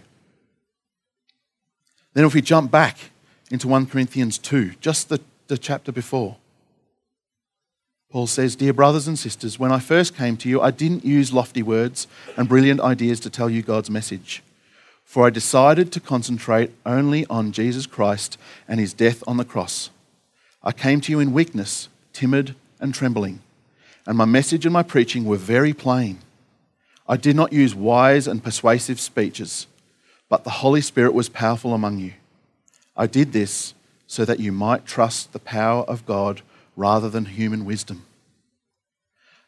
Then, 2.14 2.24
if 2.24 2.34
we 2.34 2.42
jump 2.42 2.72
back 2.72 2.98
into 3.50 3.68
1 3.68 3.86
Corinthians 3.86 4.38
2, 4.38 4.74
just 4.80 5.08
the, 5.08 5.20
the 5.48 5.58
chapter 5.58 5.92
before, 5.92 6.36
Paul 8.10 8.26
says, 8.26 8.56
Dear 8.56 8.72
brothers 8.72 9.06
and 9.06 9.18
sisters, 9.18 9.58
when 9.58 9.70
I 9.70 9.78
first 9.78 10.16
came 10.16 10.36
to 10.38 10.48
you, 10.48 10.60
I 10.60 10.72
didn't 10.72 11.04
use 11.04 11.32
lofty 11.32 11.62
words 11.62 12.08
and 12.36 12.48
brilliant 12.48 12.80
ideas 12.80 13.20
to 13.20 13.30
tell 13.30 13.48
you 13.48 13.62
God's 13.62 13.88
message, 13.88 14.42
for 15.04 15.26
I 15.26 15.30
decided 15.30 15.92
to 15.92 16.00
concentrate 16.00 16.72
only 16.84 17.24
on 17.26 17.52
Jesus 17.52 17.86
Christ 17.86 18.36
and 18.66 18.80
his 18.80 18.92
death 18.92 19.22
on 19.28 19.36
the 19.36 19.44
cross. 19.44 19.90
I 20.62 20.72
came 20.72 21.00
to 21.02 21.12
you 21.12 21.20
in 21.20 21.32
weakness, 21.32 21.88
timid, 22.12 22.56
and 22.80 22.92
trembling, 22.92 23.40
and 24.06 24.18
my 24.18 24.24
message 24.24 24.66
and 24.66 24.72
my 24.72 24.82
preaching 24.82 25.24
were 25.24 25.36
very 25.36 25.72
plain. 25.72 26.18
I 27.08 27.16
did 27.16 27.36
not 27.36 27.52
use 27.52 27.74
wise 27.76 28.26
and 28.26 28.42
persuasive 28.42 28.98
speeches, 28.98 29.68
but 30.28 30.42
the 30.42 30.50
Holy 30.50 30.80
Spirit 30.80 31.14
was 31.14 31.28
powerful 31.28 31.74
among 31.74 31.98
you. 31.98 32.12
I 33.00 33.06
did 33.06 33.32
this 33.32 33.72
so 34.06 34.26
that 34.26 34.40
you 34.40 34.52
might 34.52 34.84
trust 34.84 35.32
the 35.32 35.38
power 35.38 35.84
of 35.84 36.04
God 36.04 36.42
rather 36.76 37.08
than 37.08 37.24
human 37.24 37.64
wisdom. 37.64 38.04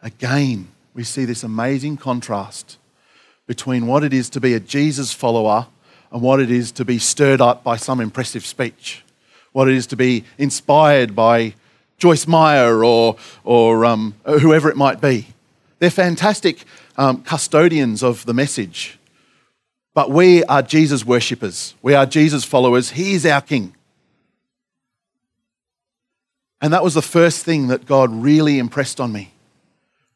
Again, 0.00 0.68
we 0.94 1.04
see 1.04 1.26
this 1.26 1.42
amazing 1.42 1.98
contrast 1.98 2.78
between 3.46 3.86
what 3.86 4.04
it 4.04 4.14
is 4.14 4.30
to 4.30 4.40
be 4.40 4.54
a 4.54 4.60
Jesus 4.60 5.12
follower 5.12 5.66
and 6.10 6.22
what 6.22 6.40
it 6.40 6.50
is 6.50 6.72
to 6.72 6.86
be 6.86 6.98
stirred 6.98 7.42
up 7.42 7.62
by 7.62 7.76
some 7.76 8.00
impressive 8.00 8.46
speech, 8.46 9.04
what 9.52 9.68
it 9.68 9.74
is 9.74 9.86
to 9.88 9.96
be 9.96 10.24
inspired 10.38 11.14
by 11.14 11.52
Joyce 11.98 12.26
Meyer 12.26 12.82
or, 12.82 13.16
or 13.44 13.84
um, 13.84 14.14
whoever 14.24 14.70
it 14.70 14.78
might 14.78 15.02
be. 15.02 15.26
They're 15.78 15.90
fantastic 15.90 16.64
um, 16.96 17.22
custodians 17.22 18.02
of 18.02 18.24
the 18.24 18.32
message. 18.32 18.98
But 19.94 20.10
we 20.10 20.42
are 20.44 20.62
Jesus 20.62 21.04
worshippers. 21.04 21.74
We 21.82 21.94
are 21.94 22.06
Jesus 22.06 22.44
followers. 22.44 22.90
He 22.90 23.12
is 23.12 23.26
our 23.26 23.40
King. 23.40 23.74
And 26.60 26.72
that 26.72 26.84
was 26.84 26.94
the 26.94 27.02
first 27.02 27.44
thing 27.44 27.66
that 27.68 27.86
God 27.86 28.10
really 28.10 28.58
impressed 28.58 29.00
on 29.00 29.12
me 29.12 29.32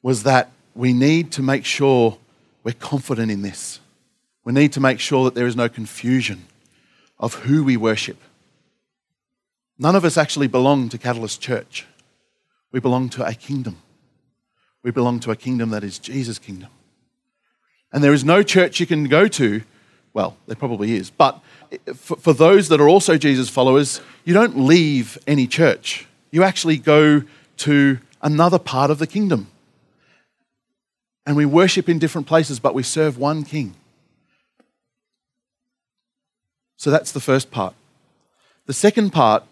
was 0.02 0.22
that 0.22 0.50
we 0.74 0.92
need 0.92 1.32
to 1.32 1.42
make 1.42 1.64
sure 1.64 2.16
we're 2.62 2.72
confident 2.72 3.30
in 3.30 3.42
this. 3.42 3.80
We 4.44 4.52
need 4.52 4.72
to 4.74 4.80
make 4.80 5.00
sure 5.00 5.24
that 5.24 5.34
there 5.34 5.46
is 5.46 5.56
no 5.56 5.68
confusion 5.68 6.46
of 7.18 7.34
who 7.34 7.64
we 7.64 7.76
worship. 7.76 8.18
None 9.78 9.96
of 9.96 10.04
us 10.04 10.16
actually 10.16 10.46
belong 10.46 10.88
to 10.90 10.98
Catalyst 10.98 11.40
Church. 11.40 11.86
We 12.70 12.80
belong 12.80 13.08
to 13.10 13.26
a 13.26 13.34
kingdom. 13.34 13.78
We 14.82 14.90
belong 14.90 15.20
to 15.20 15.32
a 15.32 15.36
kingdom 15.36 15.70
that 15.70 15.82
is 15.82 15.98
Jesus' 15.98 16.38
kingdom. 16.38 16.70
And 17.96 18.04
there 18.04 18.12
is 18.12 18.24
no 18.24 18.44
church 18.44 18.78
you 18.78 18.86
can 18.86 19.04
go 19.08 19.26
to, 19.26 19.62
well, 20.12 20.36
there 20.46 20.54
probably 20.54 20.92
is, 20.92 21.10
but 21.10 21.40
for, 21.96 22.16
for 22.16 22.32
those 22.32 22.68
that 22.68 22.80
are 22.80 22.88
also 22.88 23.16
Jesus 23.16 23.48
followers, 23.48 24.00
you 24.24 24.34
don't 24.34 24.56
leave 24.56 25.18
any 25.26 25.48
church 25.48 26.06
you 26.36 26.42
actually 26.42 26.76
go 26.76 27.22
to 27.56 27.98
another 28.20 28.58
part 28.58 28.90
of 28.90 28.98
the 28.98 29.06
kingdom. 29.06 29.46
And 31.24 31.34
we 31.34 31.46
worship 31.46 31.88
in 31.88 31.98
different 31.98 32.26
places, 32.26 32.60
but 32.60 32.74
we 32.74 32.82
serve 32.82 33.16
one 33.16 33.42
king. 33.42 33.74
So 36.76 36.90
that's 36.90 37.10
the 37.10 37.20
first 37.20 37.50
part. 37.50 37.74
The 38.66 38.74
second 38.74 39.14
part 39.14 39.44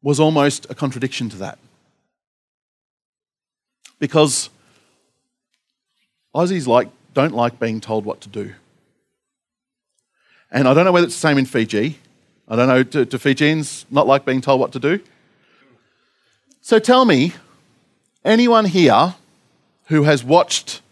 was 0.00 0.20
almost 0.20 0.66
a 0.70 0.76
contradiction 0.76 1.28
to 1.30 1.36
that. 1.38 1.58
Because 3.98 4.48
Aussies 6.34 6.66
like, 6.66 6.88
don't 7.14 7.34
like 7.34 7.60
being 7.60 7.80
told 7.80 8.04
what 8.04 8.20
to 8.22 8.28
do. 8.28 8.54
And 10.50 10.66
I 10.68 10.74
don't 10.74 10.84
know 10.84 10.92
whether 10.92 11.06
it's 11.06 11.14
the 11.14 11.20
same 11.20 11.38
in 11.38 11.46
Fiji, 11.46 11.98
I 12.48 12.56
don't 12.56 12.68
know, 12.68 12.82
do, 12.82 13.04
do 13.04 13.18
Fijians 13.18 13.86
not 13.90 14.06
like 14.06 14.24
being 14.24 14.40
told 14.40 14.60
what 14.60 14.72
to 14.72 14.78
do? 14.78 15.00
So 16.60 16.78
tell 16.78 17.04
me, 17.04 17.32
anyone 18.24 18.66
here 18.66 19.14
who 19.86 20.02
has 20.02 20.22
watched 20.22 20.82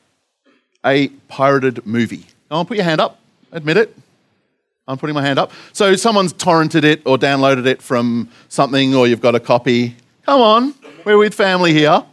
a 0.85 1.09
pirated 1.29 1.87
movie? 1.87 2.27
Go 2.49 2.57
on, 2.57 2.67
put 2.67 2.77
your 2.77 2.85
hand 2.85 3.01
up. 3.01 3.19
Admit 3.53 3.77
it. 3.77 3.97
I'm 4.89 4.99
putting 4.99 5.15
my 5.15 5.23
hand 5.23 5.39
up. 5.39 5.53
So 5.73 5.95
someone's 5.97 6.33
torrented 6.33 6.85
it 6.85 7.03
or 7.05 7.19
downloaded 7.19 7.67
it 7.67 7.83
from 7.83 8.31
something, 8.49 8.95
or 8.95 9.07
you've 9.07 9.21
got 9.21 9.35
a 9.35 9.41
copy. 9.41 9.97
Come 10.25 10.41
on, 10.41 10.75
we're 11.05 11.19
with 11.19 11.35
family 11.35 11.73
here. 11.73 12.05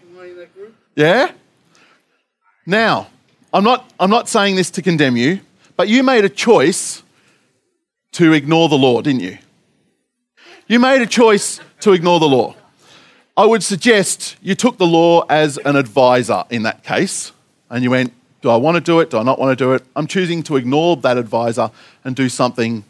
Yeah? 0.95 1.31
Now, 2.65 3.07
I'm 3.53 3.63
not, 3.63 3.91
I'm 3.99 4.09
not 4.09 4.27
saying 4.27 4.55
this 4.55 4.69
to 4.71 4.81
condemn 4.81 5.15
you, 5.15 5.39
but 5.75 5.87
you 5.87 6.03
made 6.03 6.25
a 6.25 6.29
choice 6.29 7.03
to 8.13 8.33
ignore 8.33 8.67
the 8.67 8.77
law, 8.77 9.01
didn't 9.01 9.21
you? 9.21 9.37
You 10.67 10.79
made 10.79 11.01
a 11.01 11.05
choice 11.05 11.59
to 11.81 11.93
ignore 11.93 12.19
the 12.19 12.27
law. 12.27 12.55
I 13.37 13.45
would 13.45 13.63
suggest 13.63 14.35
you 14.41 14.55
took 14.55 14.77
the 14.77 14.87
law 14.87 15.23
as 15.29 15.57
an 15.59 15.75
advisor 15.75 16.43
in 16.49 16.63
that 16.63 16.83
case, 16.83 17.31
and 17.69 17.83
you 17.83 17.91
went, 17.91 18.11
Do 18.41 18.49
I 18.49 18.57
want 18.57 18.75
to 18.75 18.81
do 18.81 18.99
it? 18.99 19.11
Do 19.11 19.19
I 19.19 19.23
not 19.23 19.39
want 19.39 19.57
to 19.57 19.63
do 19.63 19.73
it? 19.73 19.83
I'm 19.95 20.07
choosing 20.07 20.43
to 20.43 20.57
ignore 20.57 20.97
that 20.97 21.17
advisor 21.17 21.71
and 22.03 22.15
do 22.15 22.29
something 22.29 22.83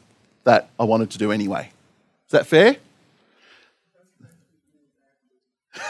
that 0.44 0.70
I 0.80 0.86
wanted 0.86 1.12
to 1.12 1.18
do 1.18 1.32
anyway. 1.32 1.72
Is 2.28 2.32
that 2.32 2.48
fair? 2.48 2.78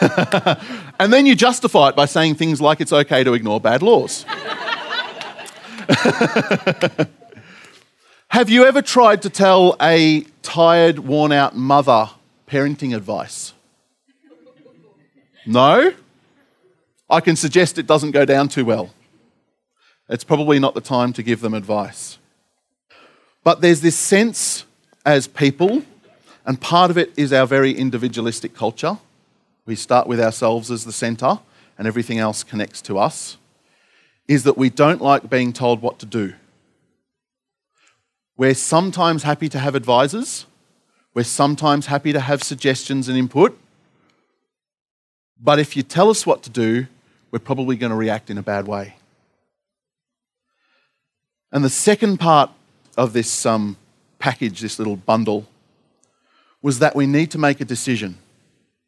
and 0.98 1.12
then 1.12 1.26
you 1.26 1.34
justify 1.34 1.88
it 1.88 1.96
by 1.96 2.06
saying 2.06 2.36
things 2.36 2.60
like 2.60 2.80
it's 2.80 2.92
okay 2.92 3.24
to 3.24 3.34
ignore 3.34 3.60
bad 3.60 3.82
laws. 3.82 4.24
Have 8.28 8.50
you 8.50 8.66
ever 8.66 8.82
tried 8.82 9.22
to 9.22 9.30
tell 9.30 9.74
a 9.80 10.20
tired, 10.42 10.98
worn 10.98 11.32
out 11.32 11.56
mother 11.56 12.10
parenting 12.46 12.94
advice? 12.94 13.54
No? 15.46 15.94
I 17.08 17.20
can 17.20 17.36
suggest 17.36 17.78
it 17.78 17.86
doesn't 17.86 18.10
go 18.10 18.26
down 18.26 18.48
too 18.48 18.66
well. 18.66 18.92
It's 20.10 20.24
probably 20.24 20.58
not 20.58 20.74
the 20.74 20.80
time 20.80 21.12
to 21.14 21.22
give 21.22 21.40
them 21.40 21.54
advice. 21.54 22.18
But 23.44 23.62
there's 23.62 23.80
this 23.80 23.96
sense 23.96 24.64
as 25.06 25.26
people, 25.26 25.82
and 26.44 26.60
part 26.60 26.90
of 26.90 26.98
it 26.98 27.12
is 27.16 27.32
our 27.32 27.46
very 27.46 27.72
individualistic 27.72 28.54
culture. 28.54 28.98
We 29.68 29.76
start 29.76 30.06
with 30.06 30.18
ourselves 30.18 30.70
as 30.70 30.86
the 30.86 30.92
centre, 30.92 31.40
and 31.76 31.86
everything 31.86 32.18
else 32.18 32.42
connects 32.42 32.80
to 32.80 32.98
us, 32.98 33.36
is 34.26 34.44
that 34.44 34.56
we 34.56 34.70
don't 34.70 35.02
like 35.02 35.28
being 35.28 35.52
told 35.52 35.82
what 35.82 35.98
to 35.98 36.06
do. 36.06 36.32
We're 38.38 38.54
sometimes 38.54 39.24
happy 39.24 39.50
to 39.50 39.58
have 39.58 39.74
advisors. 39.74 40.46
We're 41.12 41.24
sometimes 41.24 41.84
happy 41.84 42.14
to 42.14 42.20
have 42.20 42.42
suggestions 42.42 43.10
and 43.10 43.18
input. 43.18 43.58
But 45.38 45.58
if 45.58 45.76
you 45.76 45.82
tell 45.82 46.08
us 46.08 46.24
what 46.24 46.42
to 46.44 46.50
do, 46.50 46.86
we're 47.30 47.38
probably 47.38 47.76
going 47.76 47.90
to 47.90 47.96
react 47.96 48.30
in 48.30 48.38
a 48.38 48.42
bad 48.42 48.66
way. 48.66 48.96
And 51.52 51.62
the 51.62 51.68
second 51.68 52.16
part 52.16 52.50
of 52.96 53.12
this 53.12 53.44
um, 53.44 53.76
package, 54.18 54.62
this 54.62 54.78
little 54.78 54.96
bundle, 54.96 55.46
was 56.62 56.78
that 56.78 56.96
we 56.96 57.06
need 57.06 57.30
to 57.32 57.38
make 57.38 57.60
a 57.60 57.66
decision. 57.66 58.16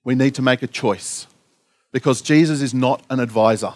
We 0.04 0.14
need 0.14 0.34
to 0.36 0.42
make 0.42 0.62
a 0.62 0.66
choice 0.66 1.26
because 1.92 2.22
Jesus 2.22 2.62
is 2.62 2.72
not 2.72 3.02
an 3.10 3.20
advisor. 3.20 3.74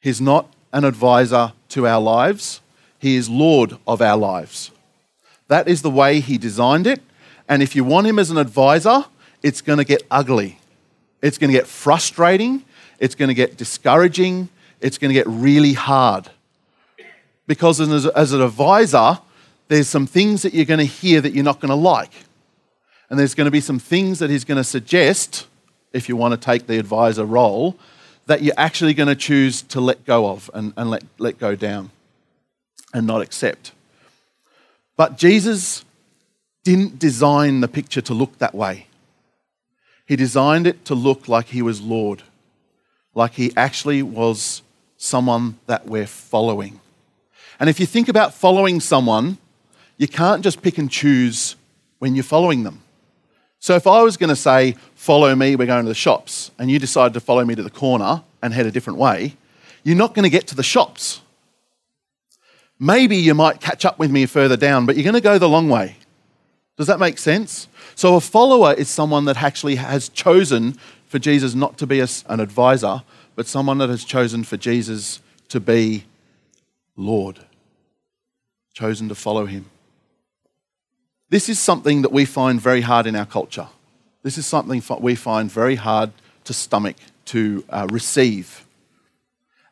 He's 0.00 0.20
not 0.20 0.52
an 0.72 0.84
advisor 0.84 1.52
to 1.70 1.86
our 1.86 2.00
lives, 2.00 2.60
He 2.98 3.16
is 3.16 3.28
Lord 3.28 3.78
of 3.86 4.00
our 4.00 4.16
lives. 4.16 4.70
That 5.48 5.68
is 5.68 5.82
the 5.82 5.90
way 5.90 6.20
He 6.20 6.38
designed 6.38 6.86
it. 6.86 7.02
And 7.48 7.62
if 7.62 7.76
you 7.76 7.84
want 7.84 8.06
Him 8.06 8.18
as 8.18 8.30
an 8.30 8.38
advisor, 8.38 9.04
it's 9.42 9.60
going 9.60 9.78
to 9.78 9.84
get 9.84 10.02
ugly. 10.10 10.58
It's 11.22 11.38
going 11.38 11.50
to 11.50 11.56
get 11.56 11.66
frustrating. 11.66 12.64
It's 12.98 13.14
going 13.14 13.28
to 13.28 13.34
get 13.34 13.56
discouraging. 13.56 14.48
It's 14.80 14.98
going 14.98 15.10
to 15.10 15.14
get 15.14 15.26
really 15.26 15.72
hard. 15.72 16.30
Because 17.46 17.80
as, 17.80 18.32
an 18.32 18.42
advisor, 18.42 19.18
there's 19.68 19.88
some 19.88 20.06
things 20.06 20.42
that 20.42 20.52
you're 20.52 20.64
going 20.64 20.80
to 20.80 20.84
hear 20.84 21.20
that 21.20 21.32
you're 21.32 21.44
not 21.44 21.60
going 21.60 21.70
to 21.70 21.76
like. 21.76 22.12
And 23.08 23.18
there's 23.18 23.34
going 23.34 23.46
to 23.46 23.50
be 23.50 23.60
some 23.60 23.78
things 23.78 24.18
that 24.18 24.30
he's 24.30 24.44
going 24.44 24.56
to 24.56 24.64
suggest, 24.64 25.46
if 25.92 26.08
you 26.08 26.16
want 26.16 26.32
to 26.32 26.44
take 26.44 26.66
the 26.66 26.78
advisor 26.78 27.24
role, 27.24 27.76
that 28.26 28.42
you're 28.42 28.54
actually 28.56 28.94
going 28.94 29.08
to 29.08 29.14
choose 29.14 29.62
to 29.62 29.80
let 29.80 30.04
go 30.04 30.28
of 30.28 30.50
and, 30.52 30.72
and 30.76 30.90
let, 30.90 31.04
let 31.18 31.38
go 31.38 31.54
down 31.54 31.90
and 32.92 33.06
not 33.06 33.22
accept. 33.22 33.72
But 34.96 35.16
Jesus 35.16 35.84
didn't 36.64 36.98
design 36.98 37.60
the 37.60 37.68
picture 37.68 38.00
to 38.00 38.14
look 38.14 38.38
that 38.38 38.54
way. 38.54 38.88
He 40.06 40.16
designed 40.16 40.66
it 40.66 40.84
to 40.86 40.94
look 40.94 41.28
like 41.28 41.46
he 41.46 41.62
was 41.62 41.80
Lord, 41.80 42.22
like 43.14 43.34
he 43.34 43.52
actually 43.56 44.02
was 44.02 44.62
someone 44.96 45.58
that 45.66 45.86
we're 45.86 46.06
following. 46.06 46.80
And 47.60 47.70
if 47.70 47.78
you 47.78 47.86
think 47.86 48.08
about 48.08 48.34
following 48.34 48.80
someone, 48.80 49.38
you 49.96 50.08
can't 50.08 50.42
just 50.42 50.62
pick 50.62 50.78
and 50.78 50.90
choose 50.90 51.56
when 51.98 52.14
you're 52.14 52.24
following 52.24 52.64
them. 52.64 52.82
So 53.66 53.74
if 53.74 53.88
I 53.88 54.00
was 54.00 54.16
going 54.16 54.30
to 54.30 54.36
say, 54.36 54.76
follow 54.94 55.34
me, 55.34 55.56
we're 55.56 55.66
going 55.66 55.82
to 55.82 55.88
the 55.88 55.92
shops, 55.92 56.52
and 56.56 56.70
you 56.70 56.78
decided 56.78 57.14
to 57.14 57.20
follow 57.20 57.44
me 57.44 57.56
to 57.56 57.64
the 57.64 57.68
corner 57.68 58.22
and 58.40 58.54
head 58.54 58.64
a 58.64 58.70
different 58.70 59.00
way, 59.00 59.34
you're 59.82 59.96
not 59.96 60.14
going 60.14 60.22
to 60.22 60.30
get 60.30 60.46
to 60.46 60.54
the 60.54 60.62
shops. 60.62 61.20
Maybe 62.78 63.16
you 63.16 63.34
might 63.34 63.60
catch 63.60 63.84
up 63.84 63.98
with 63.98 64.08
me 64.12 64.24
further 64.26 64.56
down, 64.56 64.86
but 64.86 64.94
you're 64.94 65.02
going 65.02 65.14
to 65.14 65.20
go 65.20 65.36
the 65.36 65.48
long 65.48 65.68
way. 65.68 65.96
Does 66.76 66.86
that 66.86 67.00
make 67.00 67.18
sense? 67.18 67.66
So 67.96 68.14
a 68.14 68.20
follower 68.20 68.72
is 68.72 68.88
someone 68.88 69.24
that 69.24 69.42
actually 69.42 69.74
has 69.74 70.10
chosen 70.10 70.74
for 71.08 71.18
Jesus 71.18 71.56
not 71.56 71.76
to 71.78 71.88
be 71.88 71.98
an 71.98 72.38
advisor, 72.38 73.02
but 73.34 73.48
someone 73.48 73.78
that 73.78 73.88
has 73.88 74.04
chosen 74.04 74.44
for 74.44 74.56
Jesus 74.56 75.20
to 75.48 75.58
be 75.58 76.04
Lord, 76.94 77.40
chosen 78.74 79.08
to 79.08 79.16
follow 79.16 79.46
him. 79.46 79.66
This 81.28 81.48
is 81.48 81.58
something 81.58 82.02
that 82.02 82.12
we 82.12 82.24
find 82.24 82.60
very 82.60 82.82
hard 82.82 83.06
in 83.06 83.16
our 83.16 83.26
culture. 83.26 83.68
This 84.22 84.38
is 84.38 84.46
something 84.46 84.82
we 85.00 85.14
find 85.14 85.50
very 85.50 85.74
hard 85.74 86.12
to 86.44 86.52
stomach, 86.52 86.96
to 87.26 87.64
uh, 87.68 87.86
receive. 87.90 88.64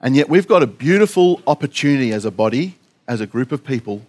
And 0.00 0.16
yet, 0.16 0.28
we've 0.28 0.49
got 0.49 0.62
a 0.62 0.66
beautiful 0.66 1.40
opportunity 1.46 2.12
as 2.12 2.25
a 2.25 2.30
body, 2.30 2.76
as 3.06 3.20
a 3.20 3.26
group 3.26 3.52
of 3.52 3.64
people, 3.64 4.02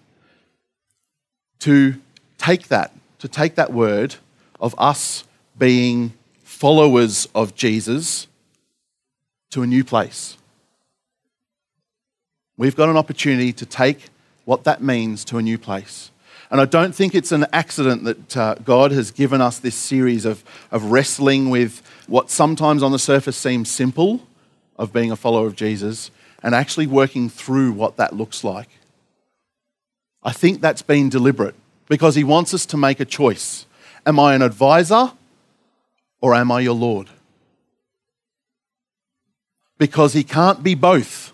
to 1.59 1.95
take 2.37 2.67
that, 2.67 2.91
to 3.19 3.27
take 3.27 3.55
that 3.55 3.71
word 3.71 4.15
of 4.59 4.75
us 4.77 5.23
being 5.57 6.13
followers 6.43 7.27
of 7.33 7.55
Jesus 7.55 8.27
to 9.51 9.61
a 9.61 9.67
new 9.67 9.83
place. 9.83 10.37
We've 12.57 12.75
got 12.75 12.89
an 12.89 12.97
opportunity 12.97 13.53
to 13.53 13.65
take 13.65 14.05
what 14.45 14.63
that 14.63 14.81
means 14.81 15.23
to 15.25 15.37
a 15.37 15.41
new 15.41 15.57
place. 15.57 16.11
And 16.55 16.61
I 16.61 16.65
don't 16.65 16.95
think 16.95 17.13
it's 17.13 17.33
an 17.33 17.45
accident 17.51 18.05
that 18.05 18.37
uh, 18.37 18.55
God 18.63 18.93
has 18.93 19.11
given 19.11 19.41
us 19.41 19.59
this 19.59 19.75
series 19.75 20.23
of, 20.23 20.41
of 20.71 20.85
wrestling 20.85 21.49
with 21.49 21.81
what 22.07 22.31
sometimes 22.31 22.81
on 22.81 22.93
the 22.93 22.97
surface 22.97 23.35
seems 23.35 23.69
simple 23.69 24.25
of 24.77 24.93
being 24.93 25.11
a 25.11 25.17
follower 25.17 25.47
of 25.47 25.57
Jesus 25.57 26.11
and 26.41 26.55
actually 26.55 26.87
working 26.87 27.27
through 27.27 27.73
what 27.73 27.97
that 27.97 28.15
looks 28.15 28.41
like. 28.41 28.69
I 30.23 30.31
think 30.31 30.61
that's 30.61 30.81
been 30.81 31.09
deliberate 31.09 31.55
because 31.89 32.15
He 32.15 32.23
wants 32.23 32.53
us 32.53 32.65
to 32.67 32.77
make 32.77 33.01
a 33.01 33.05
choice. 33.05 33.65
Am 34.05 34.17
I 34.17 34.33
an 34.33 34.41
advisor 34.41 35.11
or 36.21 36.33
am 36.33 36.53
I 36.53 36.61
your 36.61 36.73
Lord? 36.73 37.09
Because 39.77 40.13
He 40.13 40.23
can't 40.23 40.63
be 40.63 40.73
both. 40.73 41.33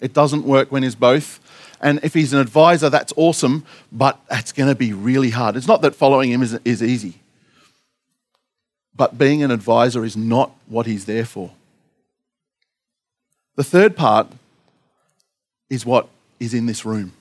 It 0.00 0.12
doesn't 0.12 0.44
work 0.44 0.70
when 0.70 0.84
He's 0.84 0.94
both. 0.94 1.40
And 1.80 2.00
if 2.02 2.14
he's 2.14 2.32
an 2.32 2.40
advisor, 2.40 2.90
that's 2.90 3.12
awesome, 3.16 3.64
but 3.92 4.18
that's 4.28 4.52
going 4.52 4.68
to 4.68 4.74
be 4.74 4.92
really 4.92 5.30
hard. 5.30 5.56
It's 5.56 5.66
not 5.66 5.82
that 5.82 5.94
following 5.94 6.30
him 6.30 6.42
is, 6.42 6.58
is 6.64 6.82
easy, 6.82 7.14
but 8.96 9.18
being 9.18 9.42
an 9.42 9.50
advisor 9.50 10.04
is 10.04 10.16
not 10.16 10.52
what 10.66 10.86
he's 10.86 11.04
there 11.04 11.24
for. 11.24 11.50
The 13.56 13.64
third 13.64 13.96
part 13.96 14.28
is 15.70 15.86
what 15.86 16.08
is 16.40 16.54
in 16.54 16.66
this 16.66 16.84
room. 16.84 17.12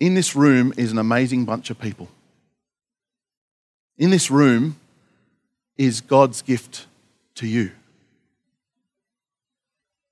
In 0.00 0.14
this 0.14 0.36
room 0.36 0.72
is 0.76 0.92
an 0.92 0.98
amazing 0.98 1.44
bunch 1.44 1.70
of 1.70 1.78
people. 1.78 2.08
In 3.98 4.10
this 4.10 4.30
room 4.30 4.76
is 5.76 6.00
God's 6.00 6.42
gift 6.42 6.86
to 7.36 7.46
you. 7.46 7.72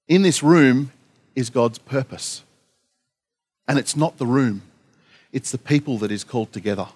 In 0.08 0.22
this 0.22 0.42
room 0.42 0.92
is 1.34 1.50
God's 1.50 1.78
purpose. 1.78 2.42
And 3.66 3.78
it's 3.78 3.96
not 3.96 4.18
the 4.18 4.26
room, 4.26 4.62
it's 5.32 5.50
the 5.50 5.58
people 5.58 5.98
that 5.98 6.10
is 6.10 6.24
called 6.24 6.52
together. 6.52 6.88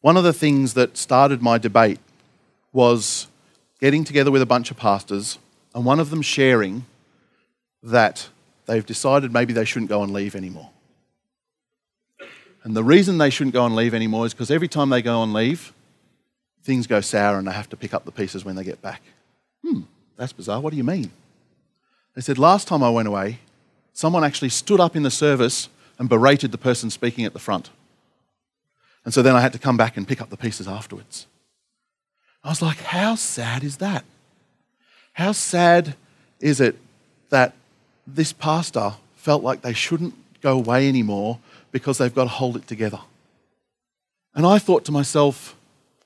One 0.00 0.16
of 0.16 0.24
the 0.24 0.32
things 0.32 0.74
that 0.74 0.96
started 0.96 1.42
my 1.42 1.58
debate 1.58 1.98
was 2.72 3.26
getting 3.80 4.04
together 4.04 4.30
with 4.30 4.40
a 4.40 4.46
bunch 4.46 4.70
of 4.70 4.76
pastors 4.76 5.38
and 5.74 5.84
one 5.84 6.00
of 6.00 6.10
them 6.10 6.22
sharing 6.22 6.86
that 7.82 8.28
they've 8.66 8.84
decided 8.84 9.32
maybe 9.32 9.52
they 9.52 9.64
shouldn't 9.64 9.88
go 9.88 10.02
and 10.02 10.12
leave 10.12 10.34
anymore. 10.34 10.70
And 12.62 12.76
the 12.76 12.84
reason 12.84 13.18
they 13.18 13.30
shouldn't 13.30 13.54
go 13.54 13.64
and 13.64 13.74
leave 13.74 13.94
anymore 13.94 14.26
is 14.26 14.34
because 14.34 14.50
every 14.50 14.68
time 14.68 14.90
they 14.90 15.02
go 15.02 15.22
and 15.22 15.32
leave, 15.32 15.72
things 16.62 16.86
go 16.86 17.00
sour 17.00 17.38
and 17.38 17.46
they 17.46 17.52
have 17.52 17.68
to 17.70 17.76
pick 17.76 17.94
up 17.94 18.04
the 18.04 18.12
pieces 18.12 18.44
when 18.44 18.56
they 18.56 18.64
get 18.64 18.82
back. 18.82 19.02
Hmm, 19.64 19.82
that's 20.16 20.32
bizarre. 20.32 20.60
What 20.60 20.70
do 20.70 20.76
you 20.76 20.84
mean? 20.84 21.10
They 22.14 22.20
said, 22.20 22.38
Last 22.38 22.68
time 22.68 22.82
I 22.82 22.90
went 22.90 23.08
away, 23.08 23.38
someone 23.92 24.24
actually 24.24 24.48
stood 24.48 24.80
up 24.80 24.96
in 24.96 25.02
the 25.02 25.10
service 25.10 25.68
and 25.98 26.08
berated 26.08 26.52
the 26.52 26.58
person 26.58 26.90
speaking 26.90 27.24
at 27.24 27.32
the 27.32 27.38
front. 27.38 27.70
And 29.04 29.14
so 29.14 29.22
then 29.22 29.34
I 29.34 29.40
had 29.40 29.52
to 29.52 29.58
come 29.58 29.76
back 29.76 29.96
and 29.96 30.06
pick 30.06 30.20
up 30.20 30.30
the 30.30 30.36
pieces 30.36 30.68
afterwards. 30.68 31.26
I 32.42 32.48
was 32.48 32.62
like, 32.62 32.78
how 32.78 33.14
sad 33.14 33.64
is 33.64 33.78
that? 33.78 34.04
How 35.12 35.32
sad 35.32 35.94
is 36.40 36.60
it 36.60 36.76
that 37.28 37.54
this 38.06 38.32
pastor 38.32 38.94
felt 39.16 39.42
like 39.42 39.62
they 39.62 39.72
shouldn't 39.72 40.14
go 40.40 40.56
away 40.56 40.88
anymore 40.88 41.38
because 41.72 41.98
they've 41.98 42.14
got 42.14 42.24
to 42.24 42.30
hold 42.30 42.56
it 42.56 42.66
together? 42.66 43.00
And 44.34 44.46
I 44.46 44.58
thought 44.58 44.84
to 44.86 44.92
myself, 44.92 45.56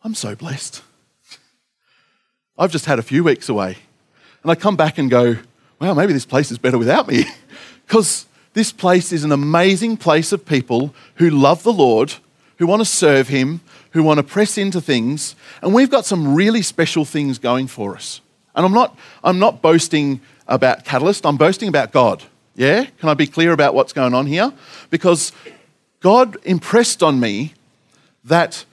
I'm 0.02 0.14
so 0.14 0.34
blessed. 0.34 0.82
I've 2.58 2.72
just 2.72 2.86
had 2.86 2.98
a 2.98 3.02
few 3.02 3.24
weeks 3.24 3.48
away. 3.48 3.76
And 4.42 4.50
I 4.50 4.54
come 4.54 4.76
back 4.76 4.98
and 4.98 5.10
go, 5.10 5.36
wow, 5.80 5.94
maybe 5.94 6.12
this 6.12 6.26
place 6.26 6.50
is 6.50 6.58
better 6.58 6.78
without 6.78 7.08
me. 7.08 7.24
Because 7.86 8.26
this 8.54 8.72
place 8.72 9.12
is 9.12 9.24
an 9.24 9.32
amazing 9.32 9.96
place 9.96 10.32
of 10.32 10.46
people 10.46 10.94
who 11.16 11.30
love 11.30 11.62
the 11.62 11.72
Lord, 11.72 12.14
who 12.58 12.66
want 12.66 12.80
to 12.80 12.86
serve 12.86 13.28
Him, 13.28 13.60
who 13.90 14.02
want 14.02 14.18
to 14.18 14.22
press 14.22 14.58
into 14.58 14.80
things, 14.80 15.36
and 15.62 15.72
we've 15.72 15.90
got 15.90 16.04
some 16.04 16.34
really 16.34 16.62
special 16.62 17.04
things 17.04 17.38
going 17.38 17.66
for 17.66 17.94
us. 17.94 18.20
And 18.54 18.64
I'm 18.64 18.72
not, 18.72 18.96
I'm 19.22 19.38
not 19.38 19.62
boasting 19.62 20.20
about 20.46 20.84
Catalyst, 20.84 21.26
I'm 21.26 21.36
boasting 21.36 21.68
about 21.68 21.92
God. 21.92 22.22
Yeah? 22.54 22.84
Can 22.98 23.08
I 23.08 23.14
be 23.14 23.26
clear 23.26 23.52
about 23.52 23.74
what's 23.74 23.92
going 23.92 24.14
on 24.14 24.26
here? 24.26 24.52
Because 24.90 25.32
God 26.00 26.36
impressed 26.44 27.02
on 27.02 27.18
me 27.18 27.54
that 28.24 28.64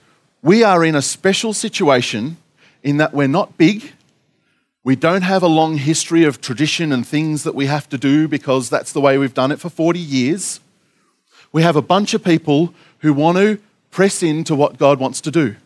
we 0.42 0.62
are 0.62 0.84
in 0.84 0.94
a 0.94 1.02
special 1.02 1.52
situation 1.52 2.36
in 2.82 2.96
that 2.98 3.14
we're 3.14 3.28
not 3.28 3.56
big, 3.56 3.92
we 4.84 4.96
don't 4.96 5.22
have 5.22 5.42
a 5.42 5.48
long 5.48 5.78
history 5.78 6.24
of 6.24 6.40
tradition 6.40 6.92
and 6.92 7.06
things 7.06 7.44
that 7.44 7.54
we 7.54 7.66
have 7.66 7.88
to 7.90 7.98
do 7.98 8.26
because 8.26 8.68
that's 8.68 8.92
the 8.92 9.00
way 9.00 9.16
we've 9.16 9.34
done 9.34 9.52
it 9.52 9.60
for 9.60 9.68
40 9.68 9.98
years. 9.98 10.60
We 11.52 11.62
have 11.62 11.76
a 11.76 11.82
bunch 11.82 12.14
of 12.14 12.24
people 12.24 12.74
who 12.98 13.12
want 13.12 13.38
to 13.38 13.58
press 13.90 14.22
into 14.22 14.54
what 14.56 14.78
God 14.78 14.98
wants 14.98 15.20
to 15.20 15.30
do. 15.30 15.56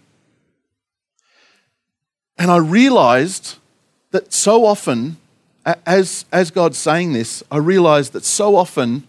And 2.37 2.51
I 2.51 2.59
realized 2.59 3.57
that 4.11 4.33
so 4.33 4.67
often, 4.67 5.17
as, 5.87 6.27
as 6.31 6.51
God's 6.51 6.77
saying 6.77 7.15
this, 7.15 7.43
I 7.51 7.57
realized 7.57 8.13
that 8.13 8.25
so 8.25 8.57
often 8.57 9.05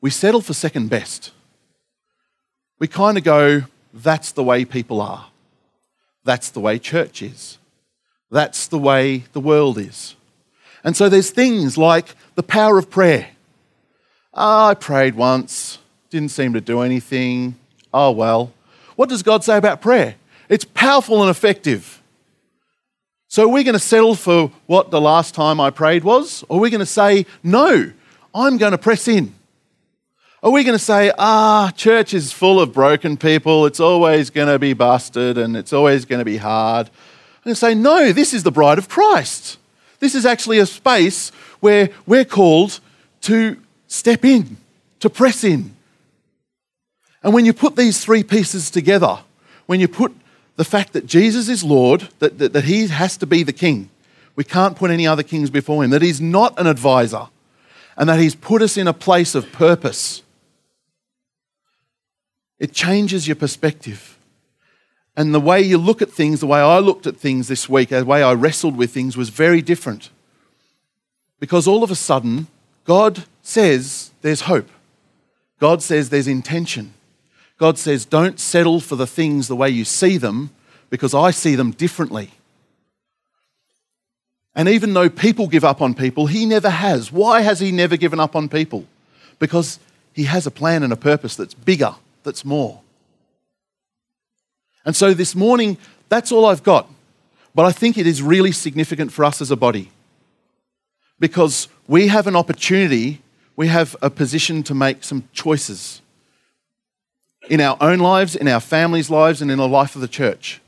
we 0.00 0.10
settle 0.10 0.40
for 0.40 0.52
second 0.54 0.90
best. 0.90 1.32
We 2.78 2.86
kind 2.86 3.18
of 3.18 3.24
go, 3.24 3.62
that's 3.92 4.30
the 4.30 4.44
way 4.44 4.64
people 4.64 5.00
are. 5.00 5.26
That's 6.24 6.50
the 6.50 6.60
way 6.60 6.78
church 6.78 7.22
is. 7.22 7.58
That's 8.30 8.66
the 8.66 8.78
way 8.78 9.24
the 9.32 9.40
world 9.40 9.78
is. 9.78 10.14
And 10.84 10.96
so 10.96 11.08
there's 11.08 11.30
things 11.30 11.76
like 11.76 12.14
the 12.36 12.42
power 12.42 12.78
of 12.78 12.90
prayer. 12.90 13.28
Oh, 14.32 14.68
I 14.68 14.74
prayed 14.74 15.14
once, 15.14 15.78
didn't 16.10 16.30
seem 16.30 16.52
to 16.52 16.60
do 16.60 16.80
anything. 16.80 17.56
Oh, 17.92 18.12
well. 18.12 18.52
What 18.96 19.08
does 19.08 19.22
God 19.22 19.42
say 19.42 19.56
about 19.56 19.80
prayer? 19.80 20.14
It's 20.48 20.64
powerful 20.64 21.22
and 21.22 21.30
effective. 21.30 22.00
So, 23.28 23.44
are 23.44 23.48
we 23.48 23.62
going 23.62 23.74
to 23.74 23.78
settle 23.78 24.16
for 24.16 24.50
what 24.66 24.90
the 24.90 25.00
last 25.00 25.34
time 25.34 25.60
I 25.60 25.70
prayed 25.70 26.02
was? 26.02 26.44
Or 26.48 26.58
are 26.58 26.60
we 26.60 26.70
going 26.70 26.80
to 26.80 26.86
say, 26.86 27.26
no, 27.42 27.92
I'm 28.34 28.58
going 28.58 28.72
to 28.72 28.78
press 28.78 29.06
in? 29.06 29.34
Are 30.42 30.50
we 30.50 30.64
going 30.64 30.76
to 30.76 30.84
say, 30.84 31.12
ah, 31.18 31.70
church 31.76 32.14
is 32.14 32.32
full 32.32 32.60
of 32.60 32.72
broken 32.72 33.16
people, 33.16 33.66
it's 33.66 33.78
always 33.78 34.30
going 34.30 34.48
to 34.48 34.58
be 34.58 34.72
busted 34.72 35.36
and 35.36 35.56
it's 35.56 35.72
always 35.72 36.04
going 36.04 36.20
to 36.20 36.24
be 36.24 36.38
hard? 36.38 36.90
To 37.44 37.54
say, 37.54 37.74
no, 37.74 38.12
this 38.12 38.34
is 38.34 38.42
the 38.42 38.52
bride 38.52 38.78
of 38.78 38.88
Christ. 38.88 39.58
This 39.98 40.14
is 40.14 40.26
actually 40.26 40.58
a 40.58 40.66
space 40.66 41.30
where 41.60 41.90
we're 42.06 42.24
called 42.24 42.80
to 43.22 43.56
step 43.86 44.24
in, 44.24 44.56
to 45.00 45.10
press 45.10 45.42
in. 45.44 45.74
And 47.22 47.34
when 47.34 47.44
you 47.44 47.52
put 47.52 47.76
these 47.76 48.02
three 48.02 48.22
pieces 48.22 48.70
together, 48.70 49.18
when 49.66 49.80
you 49.80 49.88
put 49.88 50.14
the 50.60 50.64
fact 50.64 50.92
that 50.92 51.06
Jesus 51.06 51.48
is 51.48 51.64
Lord, 51.64 52.08
that, 52.18 52.38
that, 52.38 52.52
that 52.52 52.64
he 52.64 52.86
has 52.88 53.16
to 53.16 53.26
be 53.26 53.42
the 53.42 53.52
king. 53.52 53.88
We 54.36 54.44
can't 54.44 54.76
put 54.76 54.90
any 54.90 55.06
other 55.06 55.22
kings 55.22 55.48
before 55.48 55.82
him, 55.82 55.88
that 55.88 56.02
he's 56.02 56.20
not 56.20 56.60
an 56.60 56.66
advisor, 56.66 57.28
and 57.96 58.08
that 58.10 58.20
he's 58.20 58.34
put 58.34 58.60
us 58.60 58.76
in 58.76 58.86
a 58.86 58.92
place 58.92 59.34
of 59.34 59.50
purpose. 59.52 60.22
It 62.58 62.74
changes 62.74 63.26
your 63.26 63.36
perspective. 63.36 64.18
And 65.20 65.34
the 65.34 65.38
way 65.38 65.60
you 65.60 65.76
look 65.76 66.00
at 66.00 66.10
things, 66.10 66.40
the 66.40 66.46
way 66.46 66.60
I 66.60 66.78
looked 66.78 67.06
at 67.06 67.14
things 67.14 67.46
this 67.46 67.68
week, 67.68 67.90
the 67.90 68.06
way 68.06 68.22
I 68.22 68.32
wrestled 68.32 68.78
with 68.78 68.90
things 68.90 69.18
was 69.18 69.28
very 69.28 69.60
different. 69.60 70.08
Because 71.38 71.68
all 71.68 71.84
of 71.84 71.90
a 71.90 71.94
sudden, 71.94 72.46
God 72.86 73.24
says 73.42 74.12
there's 74.22 74.40
hope. 74.40 74.70
God 75.58 75.82
says 75.82 76.08
there's 76.08 76.26
intention. 76.26 76.94
God 77.58 77.76
says, 77.78 78.06
don't 78.06 78.40
settle 78.40 78.80
for 78.80 78.96
the 78.96 79.06
things 79.06 79.46
the 79.46 79.56
way 79.56 79.68
you 79.68 79.84
see 79.84 80.16
them 80.16 80.52
because 80.88 81.12
I 81.12 81.32
see 81.32 81.54
them 81.54 81.72
differently. 81.72 82.30
And 84.54 84.70
even 84.70 84.94
though 84.94 85.10
people 85.10 85.48
give 85.48 85.66
up 85.66 85.82
on 85.82 85.92
people, 85.92 86.28
he 86.28 86.46
never 86.46 86.70
has. 86.70 87.12
Why 87.12 87.42
has 87.42 87.60
he 87.60 87.72
never 87.72 87.98
given 87.98 88.20
up 88.20 88.34
on 88.34 88.48
people? 88.48 88.86
Because 89.38 89.80
he 90.14 90.24
has 90.24 90.46
a 90.46 90.50
plan 90.50 90.82
and 90.82 90.94
a 90.94 90.96
purpose 90.96 91.36
that's 91.36 91.52
bigger, 91.52 91.96
that's 92.22 92.42
more. 92.42 92.80
And 94.84 94.96
so 94.96 95.14
this 95.14 95.34
morning, 95.34 95.76
that's 96.08 96.32
all 96.32 96.46
I've 96.46 96.62
got. 96.62 96.88
But 97.54 97.66
I 97.66 97.72
think 97.72 97.98
it 97.98 98.06
is 98.06 98.22
really 98.22 98.52
significant 98.52 99.12
for 99.12 99.24
us 99.24 99.40
as 99.40 99.50
a 99.50 99.56
body 99.56 99.90
because 101.18 101.68
we 101.86 102.08
have 102.08 102.26
an 102.26 102.36
opportunity, 102.36 103.20
we 103.56 103.68
have 103.68 103.94
a 104.00 104.08
position 104.08 104.62
to 104.64 104.74
make 104.74 105.04
some 105.04 105.28
choices 105.32 106.00
in 107.48 107.60
our 107.60 107.76
own 107.80 107.98
lives, 107.98 108.36
in 108.36 108.48
our 108.48 108.60
families' 108.60 109.10
lives, 109.10 109.42
and 109.42 109.50
in 109.50 109.58
the 109.58 109.68
life 109.68 109.94
of 109.94 110.00
the 110.00 110.08
church. 110.08 110.60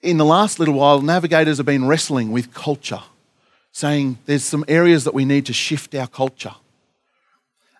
In 0.00 0.16
the 0.16 0.24
last 0.24 0.58
little 0.58 0.74
while, 0.74 1.02
navigators 1.02 1.56
have 1.56 1.66
been 1.66 1.86
wrestling 1.86 2.30
with 2.30 2.54
culture, 2.54 3.02
saying 3.72 4.18
there's 4.26 4.44
some 4.44 4.64
areas 4.68 5.04
that 5.04 5.14
we 5.14 5.24
need 5.24 5.46
to 5.46 5.52
shift 5.52 5.94
our 5.94 6.06
culture. 6.06 6.54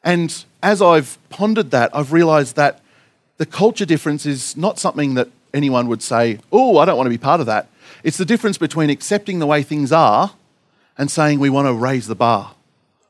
And 0.03 0.45
as 0.63 0.83
I've 0.83 1.17
pondered 1.31 1.71
that, 1.71 1.95
I've 1.95 2.13
realized 2.13 2.57
that 2.57 2.81
the 3.39 3.47
culture 3.47 3.87
difference 3.87 4.27
is 4.27 4.57
not 4.57 4.79
something 4.79 5.15
that 5.15 5.29
anyone 5.55 5.89
would 5.89 6.03
say, 6.03 6.39
oh, 6.53 6.79
I 6.79 6.85
don't 6.85 6.97
want 6.97 7.07
to 7.07 7.11
be 7.11 7.19
part 7.19 7.41
of 7.41 7.47
that. 7.47 7.69
It's 8.05 8.19
the 8.19 8.25
difference 8.25 8.59
between 8.59 8.91
accepting 8.91 9.39
the 9.39 9.47
way 9.47 9.63
things 9.63 9.91
are 9.91 10.33
and 10.97 11.11
saying 11.11 11.41
we 11.41 11.51
want 11.51 11.67
to 11.67 11.73
raise 11.73 12.07
the 12.07 12.15
bar. 12.15 12.55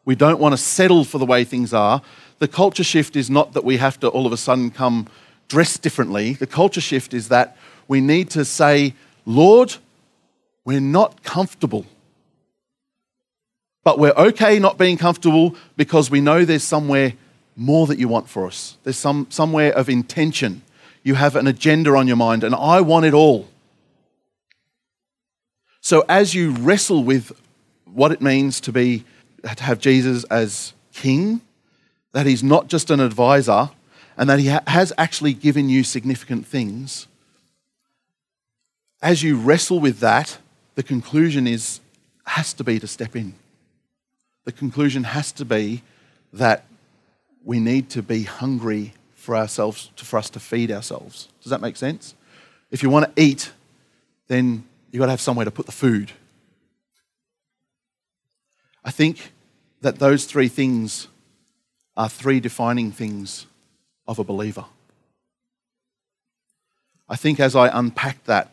We 0.04 0.14
don't 0.14 0.38
want 0.38 0.52
to 0.52 0.56
settle 0.56 1.04
for 1.04 1.18
the 1.18 1.26
way 1.26 1.44
things 1.44 1.74
are 1.74 2.02
the 2.38 2.48
culture 2.48 2.84
shift 2.84 3.16
is 3.16 3.28
not 3.28 3.52
that 3.52 3.64
we 3.64 3.78
have 3.78 3.98
to 4.00 4.08
all 4.08 4.26
of 4.26 4.32
a 4.32 4.36
sudden 4.36 4.70
come 4.70 5.08
dressed 5.48 5.82
differently. 5.82 6.34
The 6.34 6.46
culture 6.46 6.80
shift 6.80 7.14
is 7.14 7.28
that 7.28 7.56
we 7.88 8.00
need 8.00 8.30
to 8.30 8.44
say, 8.44 8.94
Lord, 9.24 9.76
we're 10.64 10.80
not 10.80 11.22
comfortable. 11.22 11.86
But 13.82 13.98
we're 13.98 14.12
okay 14.12 14.58
not 14.58 14.78
being 14.78 14.98
comfortable 14.98 15.56
because 15.76 16.10
we 16.10 16.20
know 16.20 16.44
there's 16.44 16.62
somewhere 16.62 17.14
more 17.58 17.86
that 17.88 17.98
you 17.98 18.08
want 18.08 18.28
for 18.28 18.46
us. 18.46 18.78
There's 18.84 18.96
some, 18.96 19.26
somewhere 19.28 19.72
of 19.72 19.88
intention. 19.88 20.62
You 21.02 21.16
have 21.16 21.36
an 21.36 21.46
agenda 21.46 21.94
on 21.96 22.06
your 22.06 22.16
mind, 22.16 22.44
and 22.44 22.54
I 22.54 22.80
want 22.80 23.04
it 23.04 23.12
all. 23.12 23.48
So 25.80 26.04
as 26.08 26.34
you 26.34 26.52
wrestle 26.52 27.02
with 27.02 27.32
what 27.84 28.12
it 28.12 28.20
means 28.20 28.60
to 28.60 28.72
be 28.72 29.04
to 29.42 29.62
have 29.62 29.80
Jesus 29.80 30.24
as 30.24 30.72
king, 30.92 31.40
that 32.12 32.26
he's 32.26 32.42
not 32.42 32.68
just 32.68 32.90
an 32.90 33.00
advisor 33.00 33.70
and 34.16 34.28
that 34.28 34.38
he 34.38 34.48
ha- 34.48 34.62
has 34.66 34.92
actually 34.98 35.32
given 35.32 35.68
you 35.68 35.84
significant 35.84 36.46
things, 36.46 37.06
as 39.00 39.22
you 39.22 39.36
wrestle 39.38 39.78
with 39.78 40.00
that, 40.00 40.38
the 40.74 40.82
conclusion 40.82 41.46
is 41.46 41.80
has 42.26 42.52
to 42.52 42.64
be 42.64 42.78
to 42.78 42.86
step 42.86 43.16
in. 43.16 43.34
The 44.44 44.52
conclusion 44.52 45.04
has 45.04 45.32
to 45.32 45.44
be 45.44 45.82
that 46.32 46.64
we 47.48 47.58
need 47.58 47.88
to 47.88 48.02
be 48.02 48.24
hungry 48.24 48.92
for 49.14 49.34
ourselves, 49.34 49.90
for 49.96 50.18
us 50.18 50.28
to 50.28 50.38
feed 50.38 50.70
ourselves. 50.70 51.28
Does 51.42 51.48
that 51.48 51.62
make 51.62 51.78
sense? 51.78 52.14
If 52.70 52.82
you 52.82 52.90
want 52.90 53.06
to 53.06 53.22
eat, 53.22 53.52
then 54.26 54.64
you've 54.90 55.00
got 55.00 55.06
to 55.06 55.12
have 55.12 55.20
somewhere 55.22 55.46
to 55.46 55.50
put 55.50 55.64
the 55.64 55.72
food. 55.72 56.12
I 58.84 58.90
think 58.90 59.32
that 59.80 59.98
those 59.98 60.26
three 60.26 60.48
things 60.48 61.08
are 61.96 62.10
three 62.10 62.38
defining 62.38 62.92
things 62.92 63.46
of 64.06 64.18
a 64.18 64.24
believer. 64.24 64.66
I 67.08 67.16
think 67.16 67.40
as 67.40 67.56
I 67.56 67.78
unpacked 67.78 68.26
that, 68.26 68.50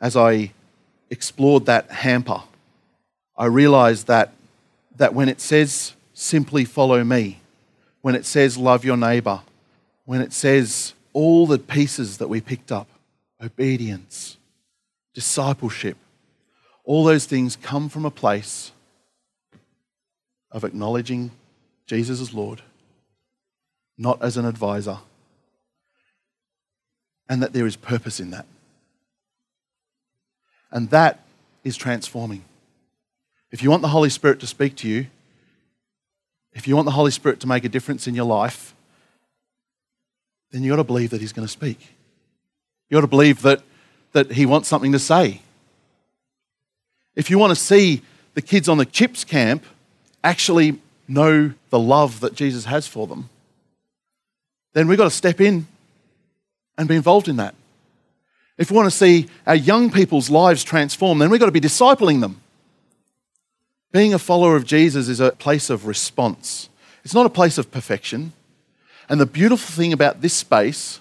as 0.00 0.16
I 0.16 0.52
explored 1.10 1.66
that 1.66 1.90
hamper, 1.90 2.44
I 3.36 3.46
realized 3.46 4.06
that, 4.06 4.32
that 4.94 5.12
when 5.12 5.28
it 5.28 5.40
says 5.40 5.94
simply 6.14 6.64
follow 6.64 7.02
me, 7.02 7.40
when 8.06 8.14
it 8.14 8.24
says 8.24 8.56
love 8.56 8.84
your 8.84 8.96
neighbor, 8.96 9.40
when 10.04 10.20
it 10.20 10.32
says 10.32 10.94
all 11.12 11.44
the 11.44 11.58
pieces 11.58 12.18
that 12.18 12.28
we 12.28 12.40
picked 12.40 12.70
up 12.70 12.86
obedience, 13.42 14.36
discipleship 15.12 15.96
all 16.84 17.02
those 17.02 17.26
things 17.26 17.56
come 17.56 17.88
from 17.88 18.04
a 18.04 18.10
place 18.12 18.70
of 20.52 20.62
acknowledging 20.62 21.32
Jesus 21.88 22.20
as 22.20 22.32
Lord, 22.32 22.62
not 23.98 24.22
as 24.22 24.36
an 24.36 24.44
advisor, 24.44 24.98
and 27.28 27.42
that 27.42 27.52
there 27.52 27.66
is 27.66 27.74
purpose 27.74 28.20
in 28.20 28.30
that. 28.30 28.46
And 30.70 30.90
that 30.90 31.24
is 31.64 31.76
transforming. 31.76 32.44
If 33.50 33.64
you 33.64 33.70
want 33.70 33.82
the 33.82 33.88
Holy 33.88 34.10
Spirit 34.10 34.38
to 34.38 34.46
speak 34.46 34.76
to 34.76 34.88
you, 34.88 35.08
if 36.56 36.66
you 36.66 36.74
want 36.74 36.86
the 36.86 36.92
Holy 36.92 37.10
Spirit 37.10 37.40
to 37.40 37.46
make 37.46 37.64
a 37.64 37.68
difference 37.68 38.08
in 38.08 38.14
your 38.14 38.24
life, 38.24 38.74
then 40.50 40.62
you've 40.62 40.72
got 40.72 40.76
to 40.76 40.84
believe 40.84 41.10
that 41.10 41.20
He's 41.20 41.34
going 41.34 41.46
to 41.46 41.52
speak. 41.52 41.78
You've 42.88 42.96
got 42.96 43.02
to 43.02 43.06
believe 43.06 43.42
that, 43.42 43.60
that 44.12 44.32
He 44.32 44.46
wants 44.46 44.66
something 44.66 44.92
to 44.92 44.98
say. 44.98 45.42
If 47.14 47.28
you 47.28 47.38
want 47.38 47.50
to 47.50 47.62
see 47.62 48.00
the 48.32 48.40
kids 48.40 48.70
on 48.70 48.78
the 48.78 48.86
CHIPS 48.86 49.24
camp 49.24 49.64
actually 50.24 50.80
know 51.06 51.52
the 51.68 51.78
love 51.78 52.20
that 52.20 52.34
Jesus 52.34 52.64
has 52.64 52.86
for 52.86 53.06
them, 53.06 53.28
then 54.72 54.88
we've 54.88 54.98
got 54.98 55.04
to 55.04 55.10
step 55.10 55.42
in 55.42 55.66
and 56.78 56.88
be 56.88 56.96
involved 56.96 57.28
in 57.28 57.36
that. 57.36 57.54
If 58.56 58.70
we 58.70 58.76
want 58.76 58.90
to 58.90 58.96
see 58.96 59.28
our 59.46 59.54
young 59.54 59.90
people's 59.90 60.30
lives 60.30 60.64
transformed, 60.64 61.20
then 61.20 61.28
we've 61.28 61.40
got 61.40 61.46
to 61.46 61.52
be 61.52 61.60
discipling 61.60 62.22
them. 62.22 62.40
Being 63.92 64.12
a 64.12 64.18
follower 64.18 64.56
of 64.56 64.64
Jesus 64.64 65.08
is 65.08 65.20
a 65.20 65.32
place 65.32 65.70
of 65.70 65.86
response, 65.86 66.68
it's 67.04 67.14
not 67.14 67.26
a 67.26 67.30
place 67.30 67.58
of 67.58 67.70
perfection. 67.70 68.32
And 69.08 69.20
the 69.20 69.26
beautiful 69.26 69.72
thing 69.72 69.92
about 69.92 70.20
this 70.20 70.34
space 70.34 70.98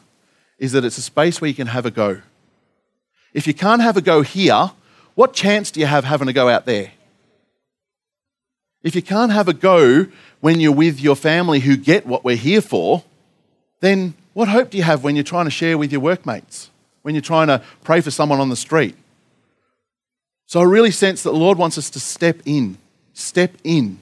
is 0.59 0.73
that 0.73 0.85
it's 0.85 0.99
a 0.99 1.01
space 1.01 1.41
where 1.41 1.47
you 1.47 1.55
can 1.55 1.67
have 1.67 1.87
a 1.87 1.91
go. 1.91 2.21
If 3.33 3.47
you 3.47 3.53
can't 3.53 3.81
have 3.81 3.97
a 3.97 4.01
go 4.01 4.21
here, 4.21 4.71
what 5.15 5.33
chance 5.33 5.71
do 5.71 5.79
you 5.79 5.87
have 5.87 6.03
having 6.03 6.27
a 6.27 6.33
go 6.33 6.47
out 6.47 6.65
there? 6.65 6.91
If 8.83 8.95
you 8.95 9.01
can't 9.01 9.31
have 9.31 9.47
a 9.47 9.53
go 9.53 10.05
when 10.39 10.59
you're 10.59 10.71
with 10.71 11.01
your 11.01 11.15
family 11.15 11.61
who 11.61 11.75
get 11.75 12.05
what 12.05 12.23
we're 12.23 12.35
here 12.35 12.61
for, 12.61 13.03
then 13.79 14.13
what 14.33 14.47
hope 14.47 14.69
do 14.69 14.77
you 14.77 14.83
have 14.83 15.03
when 15.03 15.15
you're 15.15 15.23
trying 15.23 15.45
to 15.45 15.51
share 15.51 15.77
with 15.77 15.91
your 15.91 16.01
workmates, 16.01 16.69
when 17.01 17.15
you're 17.15 17.21
trying 17.21 17.47
to 17.47 17.63
pray 17.83 18.01
for 18.01 18.11
someone 18.11 18.39
on 18.39 18.49
the 18.49 18.55
street? 18.55 18.95
So 20.47 20.59
I 20.59 20.63
really 20.63 20.91
sense 20.91 21.23
that 21.23 21.31
the 21.31 21.37
Lord 21.37 21.57
wants 21.57 21.77
us 21.77 21.89
to 21.91 21.99
step 21.99 22.41
in, 22.45 22.77
step 23.13 23.51
in. 23.63 23.99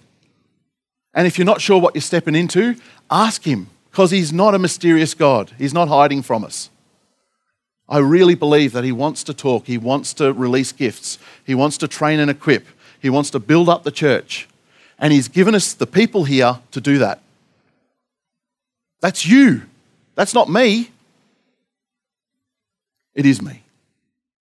And 1.14 1.28
if 1.28 1.38
you're 1.38 1.46
not 1.46 1.62
sure 1.62 1.80
what 1.80 1.96
you're 1.96 2.02
stepping 2.02 2.36
into, 2.36 2.76
ask 3.10 3.44
Him, 3.44 3.68
because 3.90 4.12
He's 4.12 4.34
not 4.34 4.56
a 4.56 4.60
mysterious 4.60 5.14
God. 5.14 5.52
He's 5.58 5.74
not 5.74 5.88
hiding 5.88 6.22
from 6.22 6.44
us. 6.44 6.70
I 7.88 8.00
really 8.00 8.36
believe 8.36 8.72
that 8.74 8.84
He 8.84 8.92
wants 8.92 9.24
to 9.26 9.34
talk, 9.34 9.68
He 9.68 9.78
wants 9.78 10.14
to 10.16 10.34
release 10.34 10.72
gifts, 10.72 11.20
He 11.46 11.56
wants 11.56 11.78
to 11.78 11.88
train 11.88 12.20
and 12.20 12.30
equip, 12.30 12.66
He 13.00 13.10
wants 13.10 13.30
to 13.32 13.40
build 13.40 13.70
up 13.70 13.84
the 13.84 13.92
church. 13.92 14.48
And 15.00 15.14
He's 15.14 15.28
given 15.28 15.56
us 15.56 15.74
the 15.74 15.88
people 15.88 16.24
here 16.24 16.60
to 16.72 16.82
do 16.82 16.98
that. 17.00 17.22
That's 19.02 19.26
you. 19.26 19.64
That's 20.16 20.34
not 20.34 20.50
me. 20.50 20.92
It 23.14 23.26
is 23.26 23.42
me, 23.42 23.64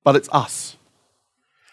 but 0.05 0.17
it's 0.17 0.29
us. 0.33 0.77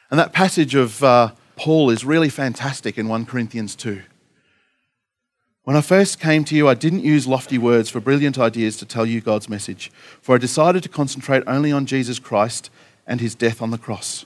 And 0.10 0.19
that 0.19 0.34
passage 0.34 0.76
of 0.76 1.04
uh, 1.04 1.32
Paul 1.56 1.89
is 1.89 2.04
really 2.04 2.30
fantastic 2.30 2.98
in 2.98 3.08
1 3.08 3.26
Corinthians 3.26 3.76
2. 3.76 4.02
When 5.63 5.76
I 5.76 5.82
first 5.82 6.19
came 6.19 6.43
to 6.45 6.56
you, 6.56 6.67
I 6.67 6.74
didn't 6.74 7.04
use 7.04 7.28
lofty 7.28 7.60
words 7.60 7.89
for 7.89 8.00
brilliant 8.00 8.39
ideas 8.39 8.78
to 8.78 8.86
tell 8.86 9.06
you 9.06 9.22
God's 9.22 9.50
message, 9.50 9.91
for 10.22 10.34
I 10.34 10.39
decided 10.39 10.82
to 10.84 10.89
concentrate 10.89 11.43
only 11.45 11.72
on 11.72 11.86
Jesus 11.86 12.17
Christ 12.17 12.72
and 13.06 13.22
his 13.22 13.36
death 13.36 13.62
on 13.62 13.69
the 13.69 13.78
cross. 13.78 14.26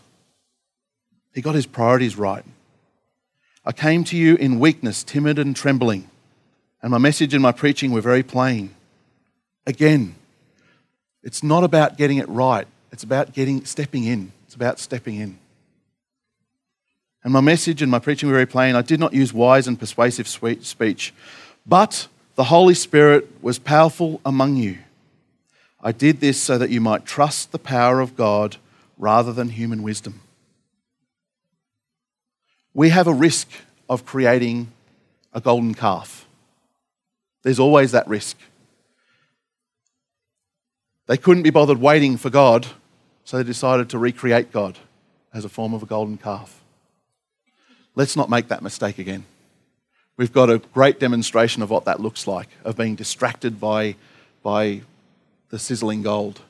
He 1.33 1.41
got 1.41 1.55
his 1.55 1.65
priorities 1.65 2.15
right. 2.15 2.45
I 3.65 3.71
came 3.73 4.03
to 4.05 4.15
you 4.15 4.35
in 4.35 4.59
weakness, 4.59 5.03
timid 5.03 5.37
and 5.37 5.55
trembling, 5.55 6.09
and 6.81 6.91
my 6.91 6.97
message 6.97 7.33
and 7.33 7.43
my 7.43 7.51
preaching 7.51 7.91
were 7.91 8.01
very 8.01 8.23
plain. 8.23 8.73
Again, 9.65 10.15
it's 11.23 11.43
not 11.43 11.63
about 11.63 11.97
getting 11.97 12.17
it 12.17 12.29
right, 12.29 12.67
it's 12.91 13.03
about 13.03 13.33
getting 13.33 13.65
stepping 13.65 14.03
in. 14.05 14.31
It's 14.45 14.55
about 14.55 14.77
stepping 14.77 15.15
in. 15.15 15.39
And 17.23 17.31
my 17.31 17.41
message 17.41 17.81
and 17.81 17.89
my 17.89 17.99
preaching 17.99 18.27
were 18.27 18.35
very 18.35 18.45
plain. 18.45 18.75
I 18.75 18.81
did 18.81 18.99
not 18.99 19.13
use 19.13 19.33
wise 19.33 19.67
and 19.67 19.79
persuasive 19.79 20.27
speech, 20.27 21.13
but 21.65 22.07
the 22.35 22.45
Holy 22.45 22.73
Spirit 22.73 23.41
was 23.41 23.59
powerful 23.59 24.19
among 24.25 24.57
you. 24.57 24.79
I 25.81 25.91
did 25.91 26.19
this 26.19 26.41
so 26.41 26.57
that 26.57 26.69
you 26.69 26.81
might 26.81 27.05
trust 27.05 27.51
the 27.51 27.59
power 27.59 27.99
of 27.99 28.15
God 28.15 28.57
rather 28.97 29.31
than 29.31 29.49
human 29.49 29.83
wisdom. 29.83 30.21
We 32.73 32.89
have 32.89 33.07
a 33.07 33.13
risk 33.13 33.49
of 33.89 34.05
creating 34.05 34.71
a 35.33 35.41
golden 35.41 35.73
calf. 35.73 36.25
There's 37.43 37.59
always 37.59 37.91
that 37.91 38.07
risk. 38.07 38.37
They 41.07 41.17
couldn't 41.17 41.43
be 41.43 41.49
bothered 41.49 41.79
waiting 41.79 42.17
for 42.17 42.29
God, 42.29 42.65
so 43.25 43.37
they 43.37 43.43
decided 43.43 43.89
to 43.89 43.97
recreate 43.97 44.51
God 44.51 44.79
as 45.33 45.45
a 45.45 45.49
form 45.49 45.73
of 45.73 45.83
a 45.83 45.85
golden 45.85 46.17
calf. 46.17 46.62
Let's 47.95 48.15
not 48.15 48.29
make 48.29 48.47
that 48.47 48.63
mistake 48.63 48.97
again. 48.97 49.25
We've 50.17 50.33
got 50.33 50.49
a 50.49 50.59
great 50.59 50.99
demonstration 50.99 51.61
of 51.61 51.69
what 51.69 51.85
that 51.85 51.99
looks 51.99 52.27
like, 52.27 52.49
of 52.63 52.77
being 52.77 52.95
distracted 52.95 53.59
by, 53.59 53.95
by 54.43 54.81
the 55.49 55.59
sizzling 55.59 56.01
gold, 56.01 56.41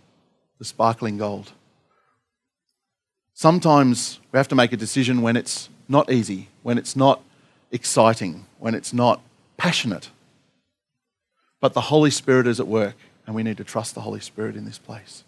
the 0.60 0.66
sparkling 0.66 1.18
gold. 1.18 1.52
Sometimes 3.34 4.20
we 4.32 4.38
have 4.38 4.48
to 4.50 4.56
make 4.56 4.74
a 4.74 4.78
decision 4.78 5.22
when 5.22 5.36
it's 5.36 5.70
not 5.88 6.12
easy, 6.12 6.50
when 6.62 6.78
it's 6.78 6.96
not 6.96 7.22
exciting, 7.72 8.46
when 8.60 8.76
it's 8.76 8.94
not 8.94 9.22
passionate. 9.58 10.10
But 11.60 11.74
the 11.74 11.82
Holy 11.82 12.12
Spirit 12.12 12.48
is 12.48 12.60
at 12.60 12.68
work, 12.68 12.96
and 13.26 13.36
we 13.36 13.44
need 13.44 13.58
to 13.58 13.64
trust 13.64 13.96
the 13.96 14.02
Holy 14.02 14.20
Spirit 14.20 14.56
in 14.56 14.66
this 14.66 14.78
place. 14.78 15.24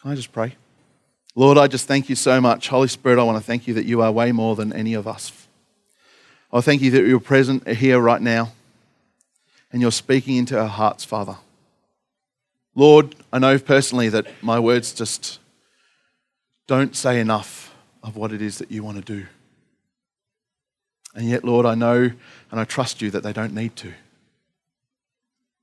Can 0.00 0.10
I 0.10 0.14
just 0.14 0.32
pray? 0.32 0.56
Lord, 1.34 1.56
I 1.56 1.66
just 1.66 1.88
thank 1.88 2.08
you 2.08 2.16
so 2.16 2.40
much. 2.40 2.68
Holy 2.68 2.88
Spirit, 2.88 3.18
I 3.18 3.22
want 3.22 3.38
to 3.38 3.44
thank 3.44 3.66
you 3.66 3.74
that 3.74 3.86
you 3.86 4.02
are 4.02 4.12
way 4.12 4.32
more 4.32 4.54
than 4.54 4.72
any 4.72 4.92
of 4.94 5.06
us. 5.06 5.32
I 6.52 6.60
thank 6.60 6.82
you 6.82 6.90
that 6.90 7.06
you're 7.06 7.20
present 7.20 7.66
here 7.66 7.98
right 7.98 8.20
now 8.20 8.52
and 9.72 9.80
you're 9.80 9.90
speaking 9.90 10.36
into 10.36 10.58
our 10.58 10.68
hearts, 10.68 11.04
Father. 11.04 11.36
Lord, 12.74 13.14
I 13.32 13.38
know 13.38 13.58
personally 13.58 14.10
that 14.10 14.26
my 14.42 14.60
words 14.60 14.92
just 14.92 15.38
don't 16.66 16.94
say 16.94 17.18
enough 17.18 17.74
of 18.02 18.16
what 18.16 18.32
it 18.32 18.42
is 18.42 18.58
that 18.58 18.70
you 18.70 18.82
want 18.82 18.98
to 18.98 19.02
do. 19.02 19.26
And 21.14 21.26
yet, 21.28 21.44
Lord, 21.44 21.64
I 21.64 21.74
know 21.74 22.10
and 22.50 22.60
I 22.60 22.64
trust 22.64 23.00
you 23.00 23.10
that 23.10 23.22
they 23.22 23.32
don't 23.32 23.54
need 23.54 23.76
to. 23.76 23.92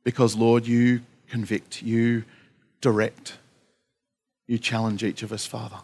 Because, 0.04 0.36
Lord, 0.36 0.66
you 0.66 1.02
convict, 1.30 1.84
you 1.84 2.24
direct, 2.82 3.38
you 4.50 4.58
challenge 4.58 5.04
each 5.04 5.22
of 5.22 5.32
us, 5.32 5.46
Father. 5.46 5.78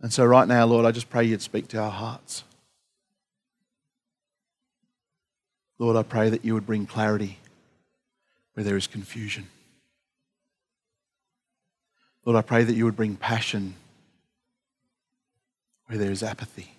And 0.00 0.10
so, 0.10 0.24
right 0.24 0.48
now, 0.48 0.64
Lord, 0.64 0.86
I 0.86 0.92
just 0.92 1.10
pray 1.10 1.24
you'd 1.24 1.42
speak 1.42 1.68
to 1.68 1.78
our 1.78 1.90
hearts. 1.90 2.42
Lord, 5.78 5.94
I 5.94 6.02
pray 6.02 6.30
that 6.30 6.42
you 6.42 6.54
would 6.54 6.64
bring 6.64 6.86
clarity 6.86 7.38
where 8.54 8.64
there 8.64 8.78
is 8.78 8.86
confusion. 8.86 9.48
Lord, 12.24 12.38
I 12.38 12.42
pray 12.42 12.64
that 12.64 12.74
you 12.74 12.86
would 12.86 12.96
bring 12.96 13.14
passion 13.14 13.74
where 15.84 15.98
there 15.98 16.10
is 16.10 16.22
apathy. 16.22 16.72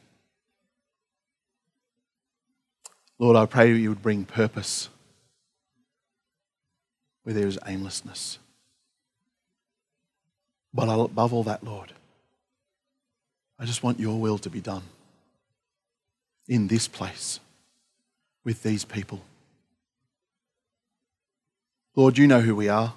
Lord, 3.19 3.37
I 3.37 3.45
pray 3.45 3.71
you 3.71 3.89
would 3.89 4.01
bring 4.01 4.25
purpose 4.25 4.89
where 7.21 7.35
there 7.35 7.47
is 7.47 7.59
aimlessness. 7.67 8.39
But 10.73 10.88
above 10.88 11.34
all 11.34 11.43
that, 11.43 11.63
Lord, 11.63 11.91
I 13.60 13.65
just 13.65 13.84
want 13.84 13.99
your 13.99 14.19
will 14.19 14.38
to 14.39 14.49
be 14.49 14.62
done 14.62 14.84
in 16.47 16.67
this 16.67 16.88
place 16.88 17.39
with 18.43 18.63
these 18.63 18.86
people. 18.86 19.21
Lord, 21.95 22.17
you 22.17 22.25
know 22.25 22.41
who 22.41 22.55
we 22.55 22.69
are. 22.69 22.93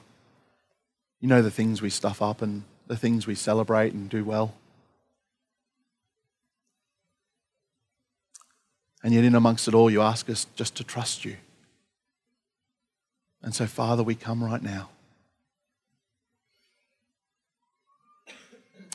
You 1.21 1.29
know 1.29 1.43
the 1.43 1.51
things 1.51 1.83
we 1.83 1.91
stuff 1.91 2.23
up 2.23 2.43
and 2.43 2.63
the 2.87 2.97
things 2.97 3.27
we 3.27 3.35
celebrate 3.35 3.93
and 3.93 4.09
do 4.09 4.25
well. 4.25 4.55
And 9.03 9.13
yet, 9.13 9.25
in 9.25 9.35
amongst 9.35 9.69
it 9.69 9.75
all, 9.75 9.91
you 9.91 10.01
ask 10.01 10.31
us 10.31 10.47
just 10.57 10.75
to 10.77 10.85
trust 10.85 11.25
you. 11.25 11.37
And 13.43 13.55
so, 13.55 13.67
Father, 13.67 14.03
we 14.03 14.15
come 14.15 14.43
right 14.43 14.63
now. 14.63 14.89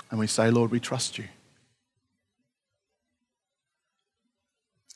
And 0.10 0.19
we 0.19 0.28
say, 0.28 0.50
Lord, 0.50 0.72
we 0.72 0.80
trust 0.80 1.17
you. 1.17 1.26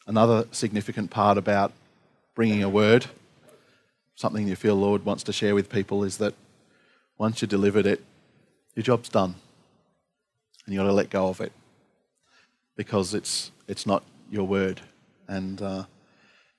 Another 0.05 0.47
significant 0.51 1.11
part 1.11 1.37
about 1.37 1.71
bringing 2.35 2.63
a 2.63 2.69
word, 2.69 3.05
something 4.15 4.47
you 4.47 4.55
feel 4.55 4.75
Lord 4.75 5.05
wants 5.05 5.23
to 5.23 5.33
share 5.33 5.55
with 5.55 5.69
people, 5.69 6.03
is 6.03 6.17
that 6.17 6.33
once 7.17 7.41
you've 7.41 7.49
delivered 7.49 7.85
it, 7.85 8.03
your 8.75 8.83
job's 8.83 9.09
done. 9.09 9.35
And 10.65 10.73
you've 10.73 10.81
got 10.81 10.87
to 10.87 10.93
let 10.93 11.09
go 11.09 11.27
of 11.27 11.41
it 11.41 11.51
because 12.75 13.13
it's, 13.13 13.51
it's 13.67 13.85
not 13.85 14.03
your 14.31 14.45
word. 14.45 14.81
And 15.27 15.61
uh, 15.61 15.83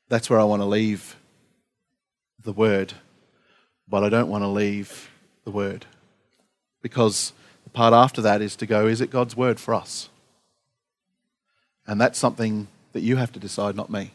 that's 0.08 0.30
where 0.30 0.40
I 0.40 0.44
want 0.44 0.62
to 0.62 0.66
leave 0.66 1.16
the 2.42 2.52
word, 2.52 2.92
but 3.88 4.04
I 4.04 4.08
don't 4.08 4.28
want 4.28 4.42
to 4.42 4.48
leave 4.48 5.10
the 5.44 5.50
word 5.50 5.86
because 6.82 7.32
part 7.74 7.92
after 7.92 8.22
that 8.22 8.40
is 8.40 8.56
to 8.56 8.66
go, 8.66 8.86
is 8.86 9.02
it 9.02 9.10
God's 9.10 9.36
word 9.36 9.60
for 9.60 9.74
us? 9.74 10.08
And 11.86 12.00
that's 12.00 12.18
something 12.18 12.68
that 12.92 13.02
you 13.02 13.16
have 13.16 13.32
to 13.32 13.38
decide, 13.38 13.76
not 13.76 13.90
me. 13.90 14.12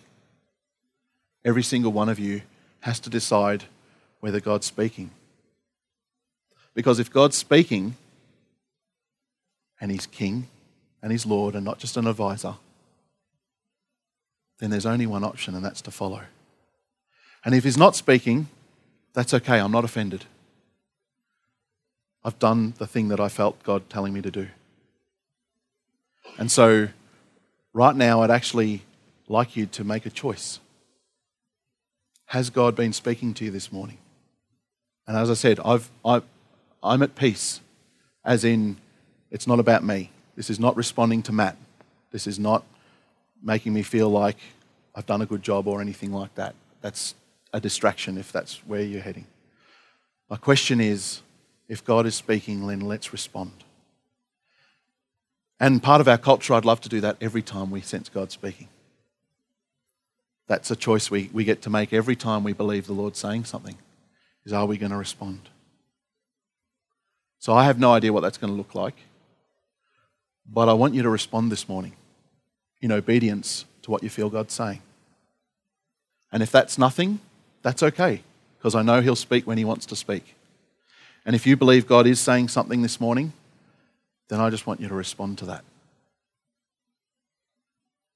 Every 1.46 1.62
single 1.62 1.92
one 1.92 2.10
of 2.10 2.18
you 2.18 2.42
has 2.82 3.00
to 3.02 3.10
decide 3.10 3.66
whether 4.22 4.40
God's 4.40 4.66
speaking. 4.66 5.12
Because 6.74 7.00
if 7.00 7.12
God's 7.12 7.38
speaking 7.38 7.96
and 9.80 9.92
He's 9.92 10.08
King 10.08 10.48
and 11.04 11.12
He's 11.12 11.26
Lord 11.26 11.56
and 11.56 11.64
not 11.64 11.78
just 11.78 11.98
an 11.98 12.08
advisor, 12.08 12.56
then 14.60 14.72
there's 14.72 14.86
only 14.86 15.06
one 15.06 15.24
option, 15.24 15.56
and 15.56 15.64
that's 15.64 15.82
to 15.82 15.92
follow. 15.92 16.22
And 17.46 17.54
if 17.54 17.64
He's 17.64 17.78
not 17.78 17.96
speaking, 17.96 18.48
that's 19.14 19.34
okay. 19.34 19.60
I'm 19.60 19.72
not 19.72 19.86
offended. 19.86 20.26
I've 22.24 22.40
done 22.40 22.74
the 22.78 22.88
thing 22.88 23.08
that 23.10 23.20
I 23.20 23.30
felt 23.30 23.64
God 23.64 23.90
telling 23.90 24.14
me 24.14 24.22
to 24.22 24.32
do. 24.32 24.48
And 26.38 26.52
so 26.52 26.90
right 27.74 27.96
now, 27.96 28.22
I'd 28.22 28.32
actually 28.32 28.84
like 29.28 29.56
you 29.56 29.66
to 29.68 29.84
make 29.84 30.06
a 30.06 30.10
choice. 30.10 30.60
Has 32.28 32.50
God 32.50 32.76
been 32.76 32.94
speaking 32.94 33.34
to 33.36 33.46
you 33.46 33.52
this 33.52 33.72
morning? 33.72 33.98
And 35.08 35.18
as 35.18 35.30
I 35.30 35.34
said, 35.34 35.60
I've, 35.64 35.90
i 36.06 36.22
I'm 36.84 37.02
at 37.02 37.16
peace, 37.16 37.62
as 38.24 38.44
in, 38.44 38.78
it's 39.32 39.48
not 39.48 39.60
about 39.60 39.84
me. 39.84 40.12
This 40.36 40.50
is 40.50 40.60
not 40.60 40.78
responding 40.78 41.22
to 41.24 41.32
Matt. 41.34 41.58
This 42.12 42.28
is 42.28 42.40
not 42.40 42.64
making 43.44 43.74
me 43.74 43.82
feel 43.82 44.10
like 44.10 44.38
I've 44.96 45.06
done 45.06 45.22
a 45.22 45.26
good 45.26 45.42
job 45.42 45.68
or 45.68 45.82
anything 45.82 46.12
like 46.14 46.34
that. 46.36 46.56
That's 46.82 47.16
a 47.54 47.60
distraction 47.60 48.18
if 48.18 48.32
that's 48.32 48.58
where 48.66 48.82
you're 48.82 49.02
heading. 49.02 49.26
My 50.30 50.38
question 50.38 50.80
is 50.80 51.22
if 51.70 51.86
God 51.86 52.08
is 52.08 52.16
speaking, 52.16 52.66
then 52.68 52.82
let's 52.82 53.14
respond. 53.14 53.52
And 55.60 55.84
part 55.84 56.02
of 56.02 56.08
our 56.08 56.18
culture, 56.18 56.54
I'd 56.54 56.66
love 56.66 56.82
to 56.82 56.90
do 56.90 57.00
that 57.02 57.18
every 57.22 57.44
time 57.44 57.70
we 57.70 57.82
sense 57.82 58.10
God 58.10 58.32
speaking. 58.32 58.68
That's 60.48 60.72
a 60.72 60.76
choice 60.76 61.12
we, 61.12 61.30
we 61.32 61.44
get 61.44 61.62
to 61.62 61.70
make 61.70 61.94
every 61.94 62.16
time 62.16 62.44
we 62.44 62.54
believe 62.54 62.88
the 62.88 62.94
Lord's 62.94 63.20
saying 63.20 63.46
something. 63.46 63.78
Is 64.46 64.52
are 64.54 64.66
we 64.66 64.78
going 64.78 64.92
to 64.92 64.98
respond? 64.98 65.50
So 67.38 67.54
I 67.54 67.66
have 67.66 67.80
no 67.80 67.94
idea 67.94 68.12
what 68.12 68.22
that's 68.22 68.38
going 68.38 68.52
to 68.52 68.58
look 68.58 68.74
like. 68.74 68.96
But 70.52 70.68
I 70.68 70.74
want 70.74 70.96
you 70.96 71.04
to 71.04 71.10
respond 71.10 71.52
this 71.52 71.70
morning 71.70 71.94
in 72.82 72.92
obedience 72.92 73.66
to 73.84 73.92
what 73.92 74.02
you 74.02 74.10
feel 74.10 74.30
God's 74.30 74.54
saying. 74.54 74.82
And 76.32 76.42
if 76.42 76.52
that's 76.52 76.80
nothing, 76.80 77.20
that's 77.62 77.84
okay, 77.84 78.24
because 78.58 78.74
I 78.74 78.82
know 78.82 79.02
He'll 79.02 79.16
speak 79.16 79.46
when 79.46 79.60
He 79.60 79.66
wants 79.66 79.86
to 79.88 79.96
speak. 79.96 80.36
And 81.26 81.36
if 81.36 81.46
you 81.46 81.56
believe 81.56 81.88
God 81.88 82.08
is 82.08 82.20
saying 82.20 82.48
something 82.48 82.82
this 82.82 83.00
morning, 83.00 83.34
then 84.30 84.40
I 84.40 84.50
just 84.50 84.66
want 84.66 84.80
you 84.80 84.88
to 84.88 84.96
respond 84.96 85.38
to 85.40 85.46
that. 85.46 85.64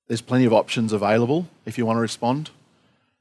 There's 0.08 0.22
plenty 0.22 0.46
of 0.46 0.54
options 0.54 0.94
available 0.94 1.48
if 1.66 1.78
you 1.78 1.86
want 1.86 1.98
to 1.98 2.02
respond. 2.02 2.50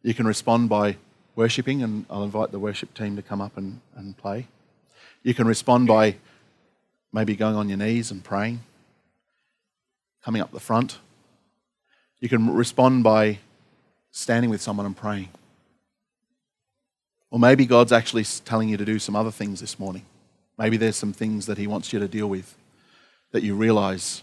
You 0.02 0.14
can 0.14 0.26
respond 0.26 0.68
by 0.68 0.96
worshipping, 1.36 1.82
and 1.82 2.04
I'll 2.10 2.24
invite 2.24 2.50
the 2.50 2.58
worship 2.58 2.92
team 2.94 3.16
to 3.16 3.22
come 3.22 3.40
up 3.40 3.56
and, 3.56 3.80
and 3.96 4.16
play. 4.16 4.48
You 5.22 5.34
can 5.34 5.46
respond 5.46 5.86
by 5.86 6.16
maybe 7.12 7.36
going 7.36 7.54
on 7.54 7.68
your 7.68 7.78
knees 7.78 8.10
and 8.10 8.22
praying, 8.24 8.60
coming 10.24 10.42
up 10.42 10.50
the 10.50 10.60
front. 10.60 10.98
You 12.20 12.28
can 12.28 12.52
respond 12.52 13.04
by 13.04 13.38
standing 14.10 14.50
with 14.50 14.60
someone 14.60 14.86
and 14.86 14.96
praying. 14.96 15.28
Or 17.32 17.38
maybe 17.38 17.64
God's 17.64 17.92
actually 17.92 18.24
telling 18.44 18.68
you 18.68 18.76
to 18.76 18.84
do 18.84 18.98
some 18.98 19.16
other 19.16 19.30
things 19.30 19.58
this 19.60 19.78
morning. 19.78 20.04
Maybe 20.58 20.76
there's 20.76 20.96
some 20.96 21.14
things 21.14 21.46
that 21.46 21.56
He 21.56 21.66
wants 21.66 21.90
you 21.90 21.98
to 21.98 22.06
deal 22.06 22.28
with 22.28 22.54
that 23.30 23.42
you 23.42 23.54
realize 23.54 24.22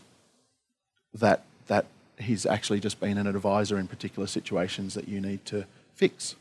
that, 1.15 1.43
that 1.65 1.87
He's 2.19 2.45
actually 2.45 2.79
just 2.79 2.99
been 2.99 3.17
an 3.17 3.25
advisor 3.25 3.79
in 3.79 3.87
particular 3.87 4.27
situations 4.27 4.93
that 4.93 5.07
you 5.07 5.19
need 5.19 5.43
to 5.45 5.65
fix. 5.95 6.35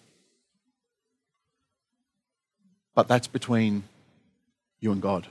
But 2.95 3.09
that's 3.09 3.29
between 3.29 3.85
you 4.79 4.93
and 4.93 5.01
God. 5.01 5.27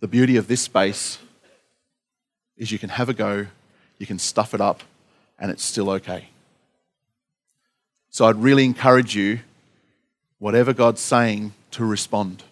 The 0.00 0.08
beauty 0.08 0.36
of 0.36 0.48
this 0.48 0.62
space 0.62 1.18
is 2.56 2.72
you 2.72 2.78
can 2.78 2.88
have 2.88 3.10
a 3.10 3.14
go, 3.14 3.46
you 3.98 4.06
can 4.06 4.18
stuff 4.18 4.54
it 4.54 4.62
up, 4.62 4.82
and 5.38 5.50
it's 5.50 5.62
still 5.62 5.90
okay. 5.90 6.28
So 8.08 8.24
I'd 8.24 8.36
really 8.36 8.64
encourage 8.64 9.14
you, 9.14 9.40
whatever 10.40 10.72
God's 10.72 11.00
saying, 11.00 11.52
to 11.70 11.84
respond. 11.84 12.42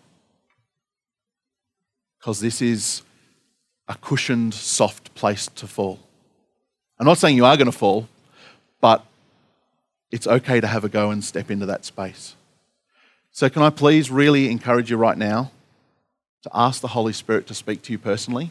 Because 2.21 2.39
this 2.39 2.63
is 2.63 3.03
a 3.89 3.97
cushioned, 3.97 4.55
soft 4.55 5.13
place 5.17 5.49
to 5.57 5.67
fall. 5.67 5.99
I'm 7.01 7.07
not 7.07 7.19
saying 7.19 7.37
you 7.37 7.45
are 7.45 7.57
going 7.57 7.67
to 7.67 7.77
fall, 7.77 8.09
but 8.81 9.05
it's 10.13 10.27
okay 10.27 10.61
to 10.61 10.67
have 10.67 10.85
a 10.85 10.89
go 10.89 11.11
and 11.11 11.25
step 11.25 11.51
into 11.51 11.67
that 11.67 11.85
space. 11.85 12.37
So, 13.31 13.49
can 13.49 13.63
I 13.63 13.71
please 13.71 14.11
really 14.11 14.51
encourage 14.51 14.91
you 14.91 14.97
right 14.97 15.17
now 15.17 15.51
to 16.43 16.51
ask 16.53 16.81
the 16.81 16.89
Holy 16.89 17.13
Spirit 17.13 17.47
to 17.49 17.55
speak 17.55 17.83
to 17.83 17.93
you 17.93 17.99
personally? 17.99 18.51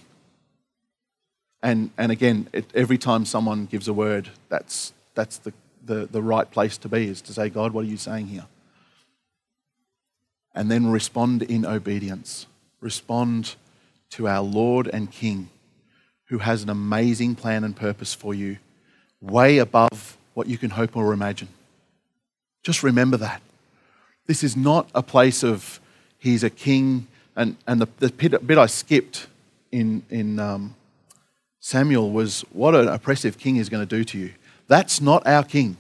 And, 1.62 1.92
and 1.98 2.12
again, 2.12 2.48
it, 2.54 2.66
every 2.74 2.98
time 2.98 3.26
someone 3.26 3.66
gives 3.66 3.88
a 3.88 3.94
word, 3.94 4.30
that's, 4.50 4.94
that's 5.16 5.40
the, 5.40 5.54
the, 5.86 6.08
the 6.10 6.22
right 6.22 6.50
place 6.50 6.78
to 6.80 6.90
be, 6.90 7.08
is 7.08 7.22
to 7.22 7.34
say, 7.34 7.50
God, 7.50 7.74
what 7.74 7.84
are 7.84 7.88
you 7.88 7.98
saying 7.98 8.28
here? 8.28 8.46
And 10.58 10.72
then 10.72 10.88
respond 10.88 11.44
in 11.44 11.68
obedience. 11.68 12.48
Respond 12.82 13.54
to 14.10 14.28
our 14.28 14.42
Lord 14.42 14.88
and 14.88 15.12
King, 15.12 15.52
who 16.30 16.40
has 16.40 16.64
an 16.64 16.70
amazing 16.72 17.36
plan 17.36 17.64
and 17.64 17.76
purpose 17.76 18.16
for 18.16 18.34
you, 18.34 18.58
way 19.22 19.60
above 19.60 20.18
what 20.34 20.48
you 20.48 20.58
can 20.58 20.72
hope 20.72 20.98
or 20.98 21.14
imagine. 21.14 21.50
Just 22.64 22.82
remember 22.82 23.18
that. 23.18 23.44
This 24.26 24.44
is 24.44 24.58
not 24.58 24.90
a 24.96 25.04
place 25.04 25.44
of 25.44 25.80
he's 26.18 26.44
a 26.44 26.50
king. 26.50 27.08
And, 27.36 27.56
and 27.68 27.80
the, 27.80 27.88
the 28.00 28.40
bit 28.40 28.58
I 28.58 28.66
skipped 28.66 29.28
in, 29.72 30.02
in 30.10 30.40
um, 30.40 30.74
Samuel 31.60 32.10
was 32.10 32.42
what 32.52 32.74
an 32.74 32.88
oppressive 32.88 33.38
king 33.38 33.58
is 33.58 33.70
going 33.70 33.88
to 33.88 33.96
do 33.96 34.04
to 34.06 34.18
you. 34.18 34.34
That's 34.68 35.02
not 35.02 35.28
our 35.28 35.44
king. 35.44 35.78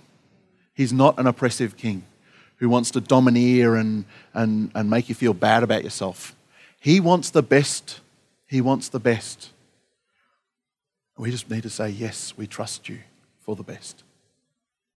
He's 0.75 0.93
not 0.93 1.17
an 1.17 1.25
oppressive 1.25 1.77
king 1.77 2.03
who 2.57 2.69
wants 2.69 2.91
to 2.91 3.01
domineer 3.01 3.75
and, 3.75 4.05
and, 4.33 4.71
and 4.75 4.89
make 4.89 5.09
you 5.09 5.15
feel 5.15 5.33
bad 5.33 5.63
about 5.63 5.83
yourself. 5.83 6.35
He 6.79 6.99
wants 6.99 7.29
the 7.29 7.43
best. 7.43 8.01
He 8.47 8.61
wants 8.61 8.89
the 8.89 8.99
best. 8.99 9.49
We 11.17 11.31
just 11.31 11.49
need 11.49 11.63
to 11.63 11.69
say, 11.69 11.89
Yes, 11.89 12.33
we 12.37 12.47
trust 12.47 12.89
you 12.89 12.99
for 13.39 13.55
the 13.55 13.63
best. 13.63 14.03